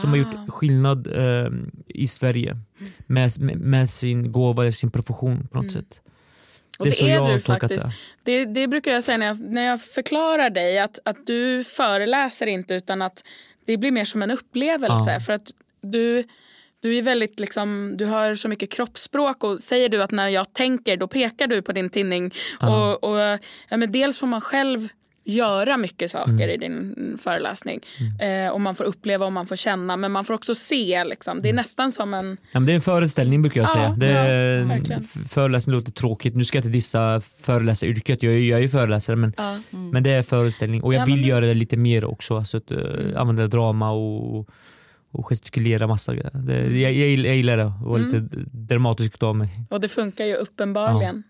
[0.00, 0.20] som har Ah.
[0.20, 1.50] gjort skillnad eh,
[1.86, 2.58] i Sverige
[3.06, 6.00] med, med, med sin gåva eller sin profession på något sätt.
[6.78, 7.84] Och det är det är du faktiskt.
[7.84, 7.92] det.
[8.22, 12.46] Det, det brukar jag säga när jag, när jag förklarar dig att, att du föreläser
[12.46, 13.24] inte utan att
[13.66, 15.12] det blir mer som en upplevelse.
[15.12, 15.20] Ja.
[15.20, 15.50] För att
[15.82, 16.24] du,
[16.80, 20.52] du är väldigt liksom, du har så mycket kroppsspråk och säger du att när jag
[20.52, 22.34] tänker då pekar du på din tinning.
[22.60, 22.94] Ja.
[22.94, 24.88] Och, och, ja, men dels får man själv
[25.26, 26.50] göra mycket saker Mm.
[26.50, 27.80] i din föreläsning.
[28.20, 31.04] Eh, och man får uppleva och man får känna men man får också se.
[31.04, 31.42] Liksom.
[31.42, 32.36] Det är nästan som en...
[32.52, 33.94] Ja, men det är en föreställning brukar jag Ja, säga.
[33.98, 34.96] Det är, ja,
[35.28, 36.34] föreläsning låter tråkigt.
[36.36, 39.58] Nu ska jag inte dissa föreläsaryrket, jag, är- jag är ju föreläsare men, Ja.
[39.70, 40.82] men det är föreställning.
[40.82, 41.28] Och jag Ja, vill men- Mm.
[41.30, 42.36] göra det lite mer också.
[42.36, 44.48] Alltså att, uh, Använda drama och,
[45.10, 46.30] och gestikulera massa grejer.
[46.34, 46.80] Det, Mm.
[46.80, 49.48] jag, jag, jag gillar det, att vara lite dramatisk av mig.
[49.70, 51.22] Och det funkar ju uppenbarligen.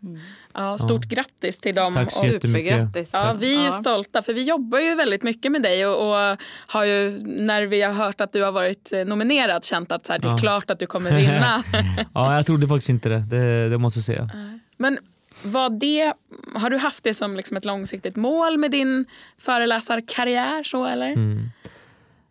[0.55, 0.79] Ja.
[0.79, 1.95] stort grattis till dem.
[1.95, 2.27] Tack så och.
[2.27, 3.11] Supergrattis.
[3.13, 3.71] Ja, vi är ju Ja.
[3.71, 7.83] stolta för vi jobbar ju väldigt mycket med dig och, och har ju när vi
[7.83, 10.37] har hört att du har varit nominerad känt att så här, det är Ja.
[10.39, 11.63] klart att du kommer vinna.
[12.15, 14.31] Ja, jag trodde faktiskt inte det, det, det måste jag säga.
[14.77, 14.99] Men
[15.43, 16.13] vad det,
[16.55, 19.05] har du haft det som liksom ett långsiktigt mål med din
[19.39, 20.63] föreläsarkarriär?
[20.63, 21.07] Så, eller?
[21.13, 21.51] Mm.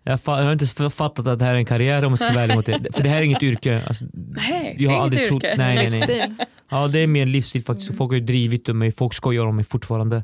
[0.07, 2.31] Jag, fa- jag har inte fattat att det här är en karriär om jag ska
[2.31, 2.79] vara ärlig mot det.
[2.93, 3.81] För det här är inget yrke.
[3.87, 5.55] Alltså, Nej, jag är har inget aldrig trott, yrke.
[5.57, 6.17] nej, nej, nej.
[6.19, 7.89] Jag Ja det är mer livsstil faktiskt.
[7.89, 7.97] Mm.
[7.97, 10.23] Folk har ju drivit om mig, folk skojar om mig fortfarande.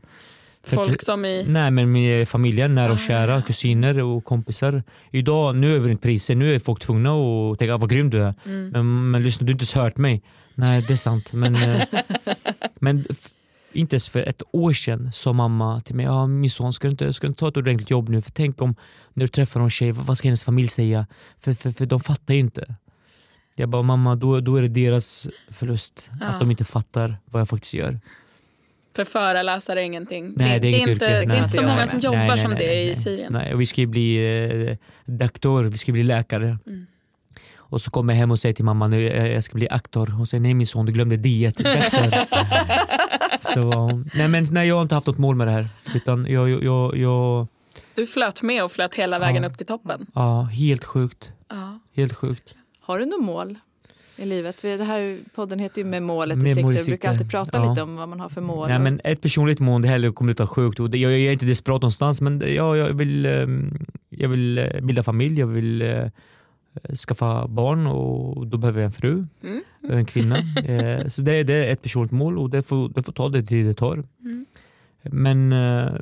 [0.63, 1.45] För att- Folk som i...
[1.47, 3.07] Nej men med familjen, nära och Ah.
[3.07, 4.83] kära, kusiner och kompisar.
[5.11, 8.23] Idag, nu över inte priser, nu är folk tvungna att tänka ah, vad grym du
[8.23, 8.33] är.
[8.45, 8.69] Mm.
[8.69, 10.21] Men, men lyssna, du har inte ens hört mig.
[10.55, 11.33] Nej det är sant.
[11.33, 11.81] Men, eh,
[12.79, 13.05] men
[13.73, 16.91] inte ens för ett år sedan sa mamma till mig, ah, min son ska du,
[16.91, 18.21] inte, ska du inte ta ett ordentligt jobb nu?
[18.21, 18.75] För tänk om
[19.13, 21.07] när du träffar någon tjej, vad ska hennes familj säga?
[21.39, 22.75] För, för, för de fattar ju inte.
[23.55, 26.25] Jag bara, mamma då, då är det deras förlust Ja.
[26.27, 27.99] att de inte fattar vad jag faktiskt gör.
[28.95, 30.33] För föreläsare är ingenting.
[30.35, 31.25] Nej, det är inget inte, yrke.
[31.25, 32.95] det är inte så många som jobbar nej, nej, som nej, det nej, i.
[32.95, 33.33] Syrien.
[33.33, 34.35] Nej, vi ska ju bli
[34.69, 36.57] eh, doktor, vi ska bli läkare.
[36.67, 36.87] Mm.
[37.55, 40.07] Och så kommer jag hem och säger till mamma nu jag ska bli aktor.
[40.07, 41.59] Hon säger nej min son du glömde diet.
[43.41, 45.67] Så, nej, men, nej, jag har inte haft något mål med det här.
[45.95, 47.47] Utan jag, jag, jag, jag
[47.95, 49.49] Du flöt med och flöt hela vägen Ja.
[49.49, 50.05] upp till toppen.
[50.13, 51.29] ja, helt sjukt.
[51.49, 51.79] Ja.
[51.95, 52.55] Helt sjukt.
[52.81, 53.55] Har du något mål
[54.17, 54.63] i livet?
[54.65, 56.69] Vi- Det här podden heter ju Med målet Med i sikte.
[56.69, 57.69] Vi brukar alltid prata Ja.
[57.69, 58.67] lite om vad man har för mål.
[58.67, 60.79] Nej, och- men ett personligt mål, det här kommer låta sjukt.
[60.79, 64.57] Och det, jag, jag är inte desperat någonstans men jag, jag, vill, ehm, jag vill
[64.57, 66.05] eh, bilda familj, jag vill eh,
[67.07, 69.25] skaffa barn och då behöver jag en fru.
[69.43, 69.61] Mm.
[69.89, 70.35] Är en kvinna.
[70.65, 73.29] Eh, så det, är- det är ett personligt mål och det får, det får ta
[73.29, 74.03] det tid det tar.
[74.23, 74.45] Mm.
[75.03, 75.99] Men eh,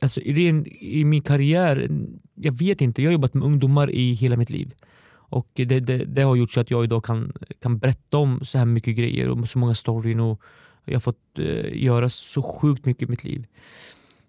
[0.00, 1.90] alltså, i, i min karriär,
[2.34, 3.02] jag vet inte.
[3.02, 4.74] Jag har jobbat med ungdomar i hela mitt liv.
[5.30, 7.32] Och det, det, det har gjort så att jag idag kan,
[7.62, 10.20] kan berätta om så här mycket grejer och så många storyn.
[10.20, 10.42] Och
[10.84, 13.46] jag har fått eh, göra så sjukt mycket i mitt liv.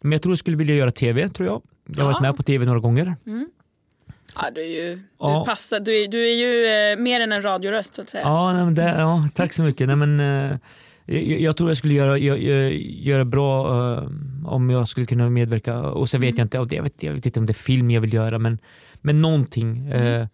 [0.01, 1.61] Men jag tror jag skulle vilja göra TV, tror jag.
[1.87, 2.21] Jag har varit Ja.
[2.21, 3.15] med på TV några gånger.
[3.25, 3.49] Mm.
[4.35, 5.43] Ja, du är ju, du Ja.
[5.47, 8.23] passar, du är, du är ju eh, mer än en radioröst så att säga.
[8.23, 9.87] Ja, nej, men det, ja tack så mycket.
[9.87, 10.57] Nej, men, eh,
[11.05, 13.67] jag, jag tror jag skulle göra, göra, göra bra
[13.97, 14.03] eh,
[14.45, 15.79] om jag skulle kunna medverka.
[15.79, 17.63] Och sen vet jag inte, och det- jag vet, jag vet inte om det är
[17.63, 18.59] film jag vill göra, men,
[19.01, 19.87] men någonting.
[19.89, 20.27] Eh,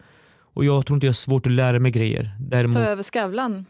[0.53, 2.31] och jag tror inte jag har svårt att lära mig grejer.
[2.39, 3.65] Däremot, Ta över Skavlan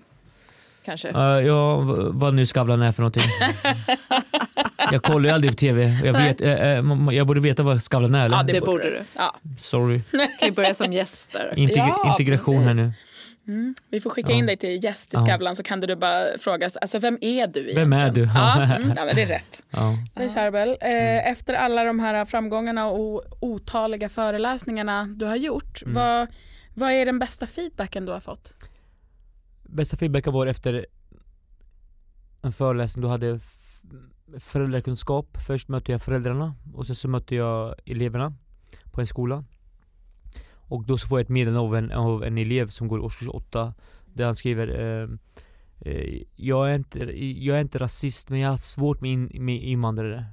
[0.86, 1.10] kanske?
[1.10, 1.18] eh,
[1.48, 1.78] ja,
[2.12, 3.24] vad nu Skavlan är för någonting.
[4.92, 6.00] jag kollar ju aldrig på TV.
[6.04, 8.38] Jag, vet, m- jag borde veta vad Skavlan är eller?
[8.38, 9.02] Ja, det borde du.
[9.16, 9.36] Ja.
[9.58, 10.02] Sorry.
[10.40, 11.54] kan ju börja som gäst där.
[11.58, 12.78] Integ- Ja, integration här precis.
[12.86, 12.94] nu.
[13.48, 13.76] Mm.
[13.90, 14.38] Vi får skicka Ja.
[14.38, 15.26] in dig till gäst i Ja.
[15.26, 17.76] Skavlan så kan du bara fråga, alltså, vem är du egentligen?
[17.76, 18.22] Vem är du?
[18.36, 19.64] Ja, mm, ja det är rätt.
[19.70, 20.28] Ja.
[20.36, 21.32] Charbel, eh, Mm.
[21.32, 25.94] efter alla de här framgångarna och otaliga föreläsningarna du har gjort, Mm.
[25.94, 26.28] vad,
[26.74, 28.54] vad är den bästa feedbacken du har fått?
[29.64, 30.86] bästa feedbacken var efter
[32.42, 33.40] en föreläsning du hade
[34.40, 35.38] föräldrakunskap.
[35.48, 38.34] Först mötte jag föräldrarna och sen så mötte jag eleverna
[38.92, 39.44] på en skola.
[40.68, 43.02] Och då så får jag ett meddelande av en, av en elev som går i
[43.02, 43.74] årskurs 8
[44.06, 45.20] där han skriver ehm,
[45.80, 47.00] eh, jag, är inte,
[47.46, 50.26] jag är inte rasist men jag har svårt med, in, med invandrare.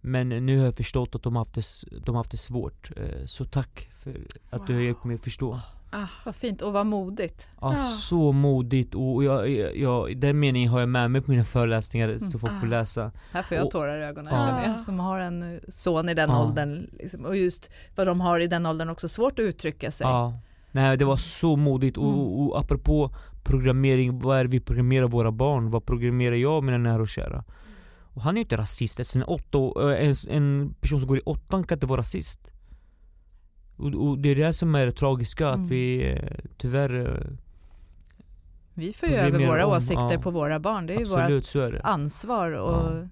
[0.00, 2.90] Men nu har jag förstått att de har haft det, de har haft det svårt.
[2.96, 4.20] Eh, så tack för
[4.50, 5.60] att du har hjälpt mig att förstå.
[5.94, 7.48] Ah, Vad fint och vad modigt.
[7.60, 7.76] Ja, Ja.
[7.76, 12.18] Så modigt och jag, jag, jag, den meningen har jag med mig på mina föreläsningar
[12.32, 12.70] så folk får Ah.
[12.70, 13.12] läsa.
[13.32, 14.46] Här får jag Och- tårar i ögonen Ja.
[14.46, 16.42] känner jag, som har en son i den Ja.
[16.44, 16.86] åldern.
[16.98, 20.06] Liksom, och just vad de har i den åldern också svårt att uttrycka sig.
[20.06, 20.34] Ja.
[20.72, 22.18] Nej det var så modigt och, Mm.
[22.20, 23.10] och, och apropå
[23.44, 25.70] programmering, vad är det vi programmerar våra barn?
[25.70, 27.44] Vad programmerar jag mina nära och kära?
[28.14, 29.58] Och han är ju inte rasist, alltså en, åtta,
[29.98, 32.50] en, en person som går i åttan kan inte vara rasist.
[33.76, 35.62] Och, och det är det som är det tragiska, Mm.
[35.64, 36.18] att vi eh,
[36.58, 37.26] tyvärr, eh,
[38.74, 40.20] Vi för ju över våra om, åsikter ja.
[40.22, 40.86] på våra barn.
[40.86, 41.80] Det är ju vårt absolut så är det.
[41.80, 43.06] ansvar och,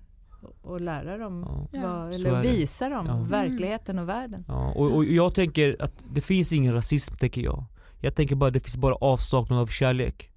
[0.63, 1.79] och lära dem, Ja.
[1.81, 3.17] Ja, vad, eller visa dem Ja.
[3.31, 4.45] verkligheten och världen.
[4.49, 7.65] Ja, och, och jag tänker att det finns ingen rasism tänker jag.
[8.01, 10.31] Jag tänker bara att det finns bara avsaknad av kärlek.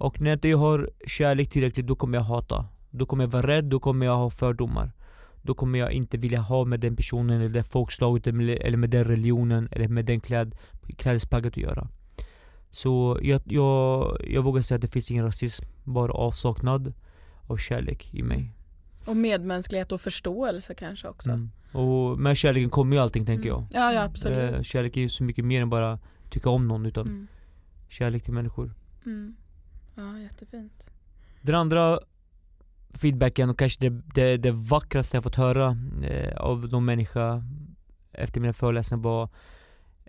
[0.00, 2.66] Och när inte jag har kärlek tillräckligt då kommer jag hata.
[2.90, 4.92] Då kommer jag vara rädd, då kommer jag ha fördomar.
[5.42, 9.04] Då kommer jag inte vilja ha med den personen eller det folkslaget eller med den
[9.04, 10.54] religionen eller med den kläd,
[10.96, 11.88] klädesplagget att göra.
[12.70, 16.92] Så jag, jag, jag vågar säga att det finns ingen rasism, bara avsaknad
[17.46, 18.52] av kärlek i mig.
[19.06, 21.30] och medmänsklighet och förståelse kanske också.
[21.30, 21.50] Mm.
[21.72, 23.58] Och med kärleken kommer ju allting tänker jag.
[23.58, 23.68] Mm.
[23.72, 24.54] Ja, ja absolut.
[24.54, 25.98] Eh, Kärlek är ju så mycket mer än bara
[26.30, 27.26] tycka om någon utan Mm.
[27.88, 28.74] kärlek till människor.
[29.06, 29.36] Mm.
[29.94, 30.90] Ja, jättefint.
[31.42, 32.00] Den andra
[32.98, 37.42] feedbacken och kanske det, det, det vackraste jag fått höra eh, av någon människa
[38.12, 39.28] efter mina föreläsningar var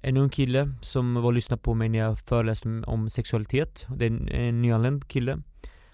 [0.01, 3.87] en ung kille som var och lyssnade på mig när jag föreläste om, sexualitet.
[3.95, 5.37] Det är en, en nyanländ kille.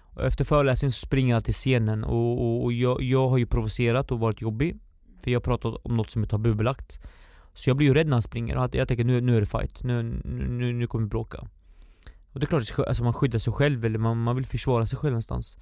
[0.00, 3.46] Och efter föreläsningen så springer jag till scenen och, och, och jag, jag har ju
[3.46, 4.78] provocerat och varit jobbig.
[5.24, 7.00] För jag har pratat om något som är tabubelagt.
[7.54, 8.56] Så jag blir ju rädd när han springer.
[8.56, 9.82] Och jag tänker nu, nu är det fight.
[9.82, 11.48] Nu, nu, nu kommer vi bråka.
[12.32, 14.98] Och det är klart alltså man skyddar sig själv eller man, man vill försvara sig
[14.98, 15.58] själv någonstans.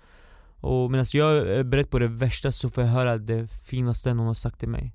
[0.64, 4.26] Och medan jag är beredd på det värsta så får jag höra det finaste någon
[4.26, 4.94] har sagt till mig.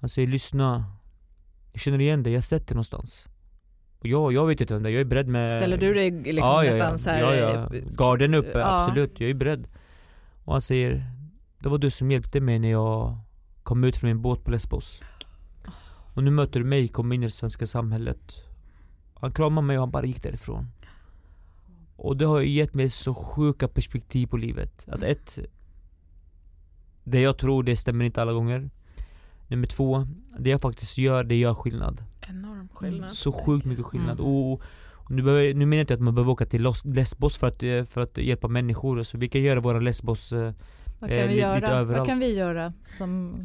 [0.00, 0.84] Han säger lyssna.
[1.72, 3.28] Jag känner igen dig, jag har sett dig någonstans.
[3.98, 5.48] Och jag, jag vet inte vem det är, jag är beredd med...
[5.48, 7.34] Ställer du dig liksom ja, ja, någonstans ja?
[7.34, 7.76] Ja, ja.
[7.76, 8.80] eh, Garden uppe, Ja.
[8.80, 9.20] absolut.
[9.20, 9.68] Jag är beredd.
[10.44, 11.04] Och han säger,
[11.58, 13.18] det var du som hjälpte mig när jag
[13.62, 15.02] kom ut från min båt på Lesbos.
[16.14, 18.44] Och nu möter du mig, kom in i det svenska samhället.
[19.14, 20.66] Han kramade mig och han bara gick därifrån.
[22.02, 24.86] Och det har ju gett mig så sjuka perspektiv på livet.
[24.88, 25.38] Att ett,
[27.04, 28.70] det jag tror det stämmer inte alla gånger.
[29.48, 30.06] Nummer två,
[30.38, 32.04] det jag faktiskt gör, det gör skillnad.
[32.20, 33.10] Enorm skillnad.
[33.12, 34.20] Så sjukt mycket skillnad.
[34.20, 34.32] Mm.
[34.32, 34.52] Och,
[34.92, 37.62] och nu, behöver, nu menar jag inte att man behöver åka till Lesbos för att,
[37.62, 39.02] eh, för att hjälpa människor.
[39.02, 40.52] Så vi kan göra våra Lesbos eh,
[41.00, 41.80] Vad eh, kan, vi lite- göra?
[41.82, 43.36] lite Vad kan vi göra som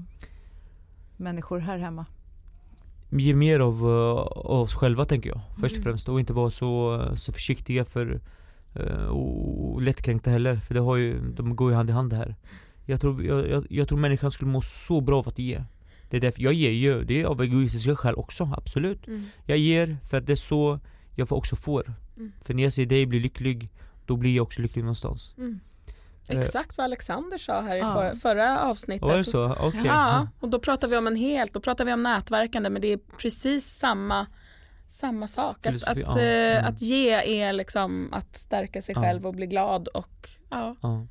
[1.18, 2.06] människor här hemma?
[3.10, 5.40] ge mer av, eh, av oss själva tänker jag.
[5.60, 5.84] Först och Mm.
[5.84, 6.10] främst.
[6.10, 8.20] Och inte vara så, så försiktiga för eh,
[9.10, 10.56] och lättkränkta heller.
[10.56, 12.36] För det har ju, de går ju hand i hand det här.
[12.86, 15.64] Jag tror, jag, jag, jag tror människan skulle må så bra av att ge.
[16.10, 19.08] Det är därför jag ger ju, det är av egoistiska skäl också, absolut.
[19.08, 19.26] Mm.
[19.46, 20.80] Jag ger för att det är så
[21.16, 21.94] jag får också får.
[22.18, 22.32] Mm.
[22.42, 23.70] För när jag ser dig bli lycklig,
[24.06, 25.36] då blir jag också lycklig någonstans.
[25.38, 25.60] Mm.
[26.28, 27.94] Eh, Exakt vad Alexander sa här i Ja.
[27.94, 29.10] för, förra avsnittet.
[29.10, 29.56] Var det så?
[29.60, 29.82] Okej.
[29.86, 32.94] Ja, och då pratar vi om en helt, då pratar vi om nätverkande men det
[32.94, 34.28] är precis samma
[34.96, 35.66] samma sak.
[35.66, 36.66] Att, att, ja, eh, mm.
[36.66, 37.10] att ge
[37.42, 39.02] är liksom att stärka sig Ja.
[39.02, 40.76] själv och bli glad och ja.
[40.82, 41.08] Ja.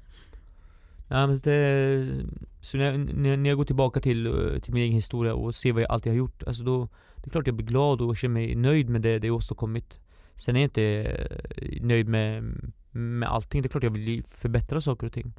[1.09, 2.25] Men det,
[2.61, 5.73] så när, när när jag går tillbaka till, eh, till min egen historia och ser
[5.73, 8.33] vad jag alltid har gjort, alltså då, det är klart jag blir glad och känner
[8.33, 10.01] mig nöjd med det, det jag åstadkommit.
[10.35, 12.43] Sen är jag inte eh, nöjd med,
[12.91, 15.33] med allting, det är klart jag vill förbättra saker och ting.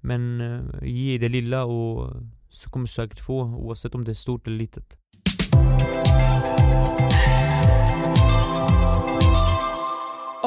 [0.00, 0.42] Men
[0.82, 2.12] ge det lilla och
[2.48, 4.96] så kommer du säkert få, oavsett om det är stort eller litet.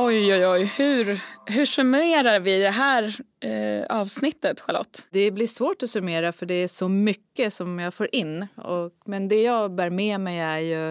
[0.08, 5.08] Oj oj oj, hur, hur summerar vi det här eh, avsnittet Charlotte?
[5.12, 8.48] Det blir svårt att summera för det är så mycket som jag får in.
[8.56, 10.90] Och, men det jag bär med mig är ju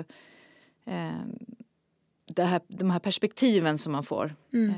[0.86, 4.34] eh, här, de här perspektiven som man får.
[4.52, 4.70] Mm.
[4.70, 4.76] Eh,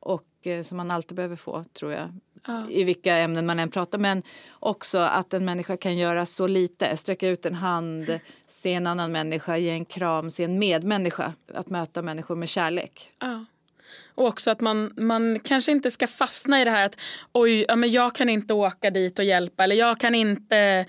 [0.00, 2.12] och eh, som man alltid behöver få, tror jag.
[2.46, 2.70] Ja.
[2.70, 3.98] I vilka ämnen man än pratar.
[3.98, 6.96] Men också att en människa kan göra så lite.
[6.96, 11.34] Sträcka ut en hand, se en annan människa, ge en kram, se en medmänniska.
[11.54, 13.10] Att möta människor med kärlek.
[13.20, 13.44] Ja.
[14.14, 16.96] Och också att man, man kanske inte ska fastna i det här att
[17.32, 20.86] oj, ja, men jag kan inte åka dit och hjälpa eller jag kan inte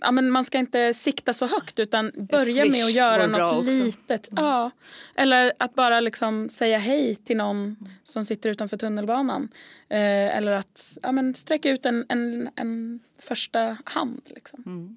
[0.00, 4.28] Ja, men man ska inte sikta så högt utan börja med att göra något litet.
[4.36, 4.70] Ja.
[5.14, 9.48] Eller att bara liksom säga hej till någon som sitter utanför tunnelbanan.
[9.88, 14.22] Eh, eller att ja, men sträcka ut en, en, en första hand.
[14.34, 14.62] Liksom.
[14.66, 14.96] Mm.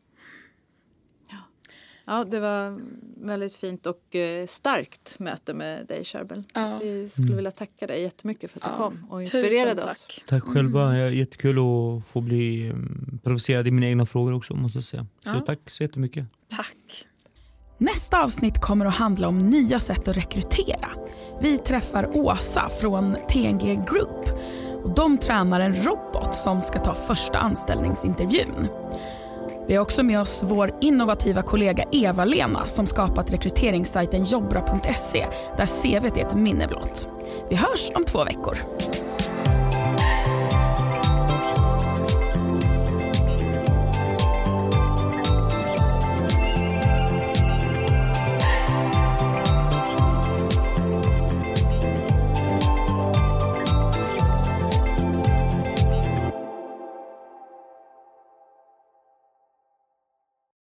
[2.08, 2.24] Ja.
[2.24, 2.80] det var
[3.28, 6.44] väldigt fint och eh, starkt möte med dig, Charbel.
[6.54, 6.80] Ja.
[6.82, 7.36] Vi skulle Mm.
[7.36, 10.06] vilja tacka dig jättemycket för att du Ja, kom och Tusen inspirerade oss.
[10.06, 10.24] tack.
[10.28, 11.14] Tack själva, mm.
[11.18, 15.06] jättekul att få bli um, provocerad i mina egna frågor också måste jag säga.
[15.24, 15.42] Så Ja.
[15.46, 16.26] tack så jättemycket.
[16.56, 17.06] Tack.
[17.78, 20.90] Nästa avsnitt kommer att handla om nya sätt att rekrytera.
[21.42, 24.26] Vi träffar Åsa från TNG Group.
[24.84, 28.68] Och de tränar en robot som ska ta första anställningsintervjun.
[29.68, 35.28] Vi har också med oss vår innovativa kollega Eva-Lena som skapat rekryteringssajten jobbra.se
[35.58, 37.10] där CVt är ett minne blott.
[37.50, 38.58] Vi hörs om två veckor.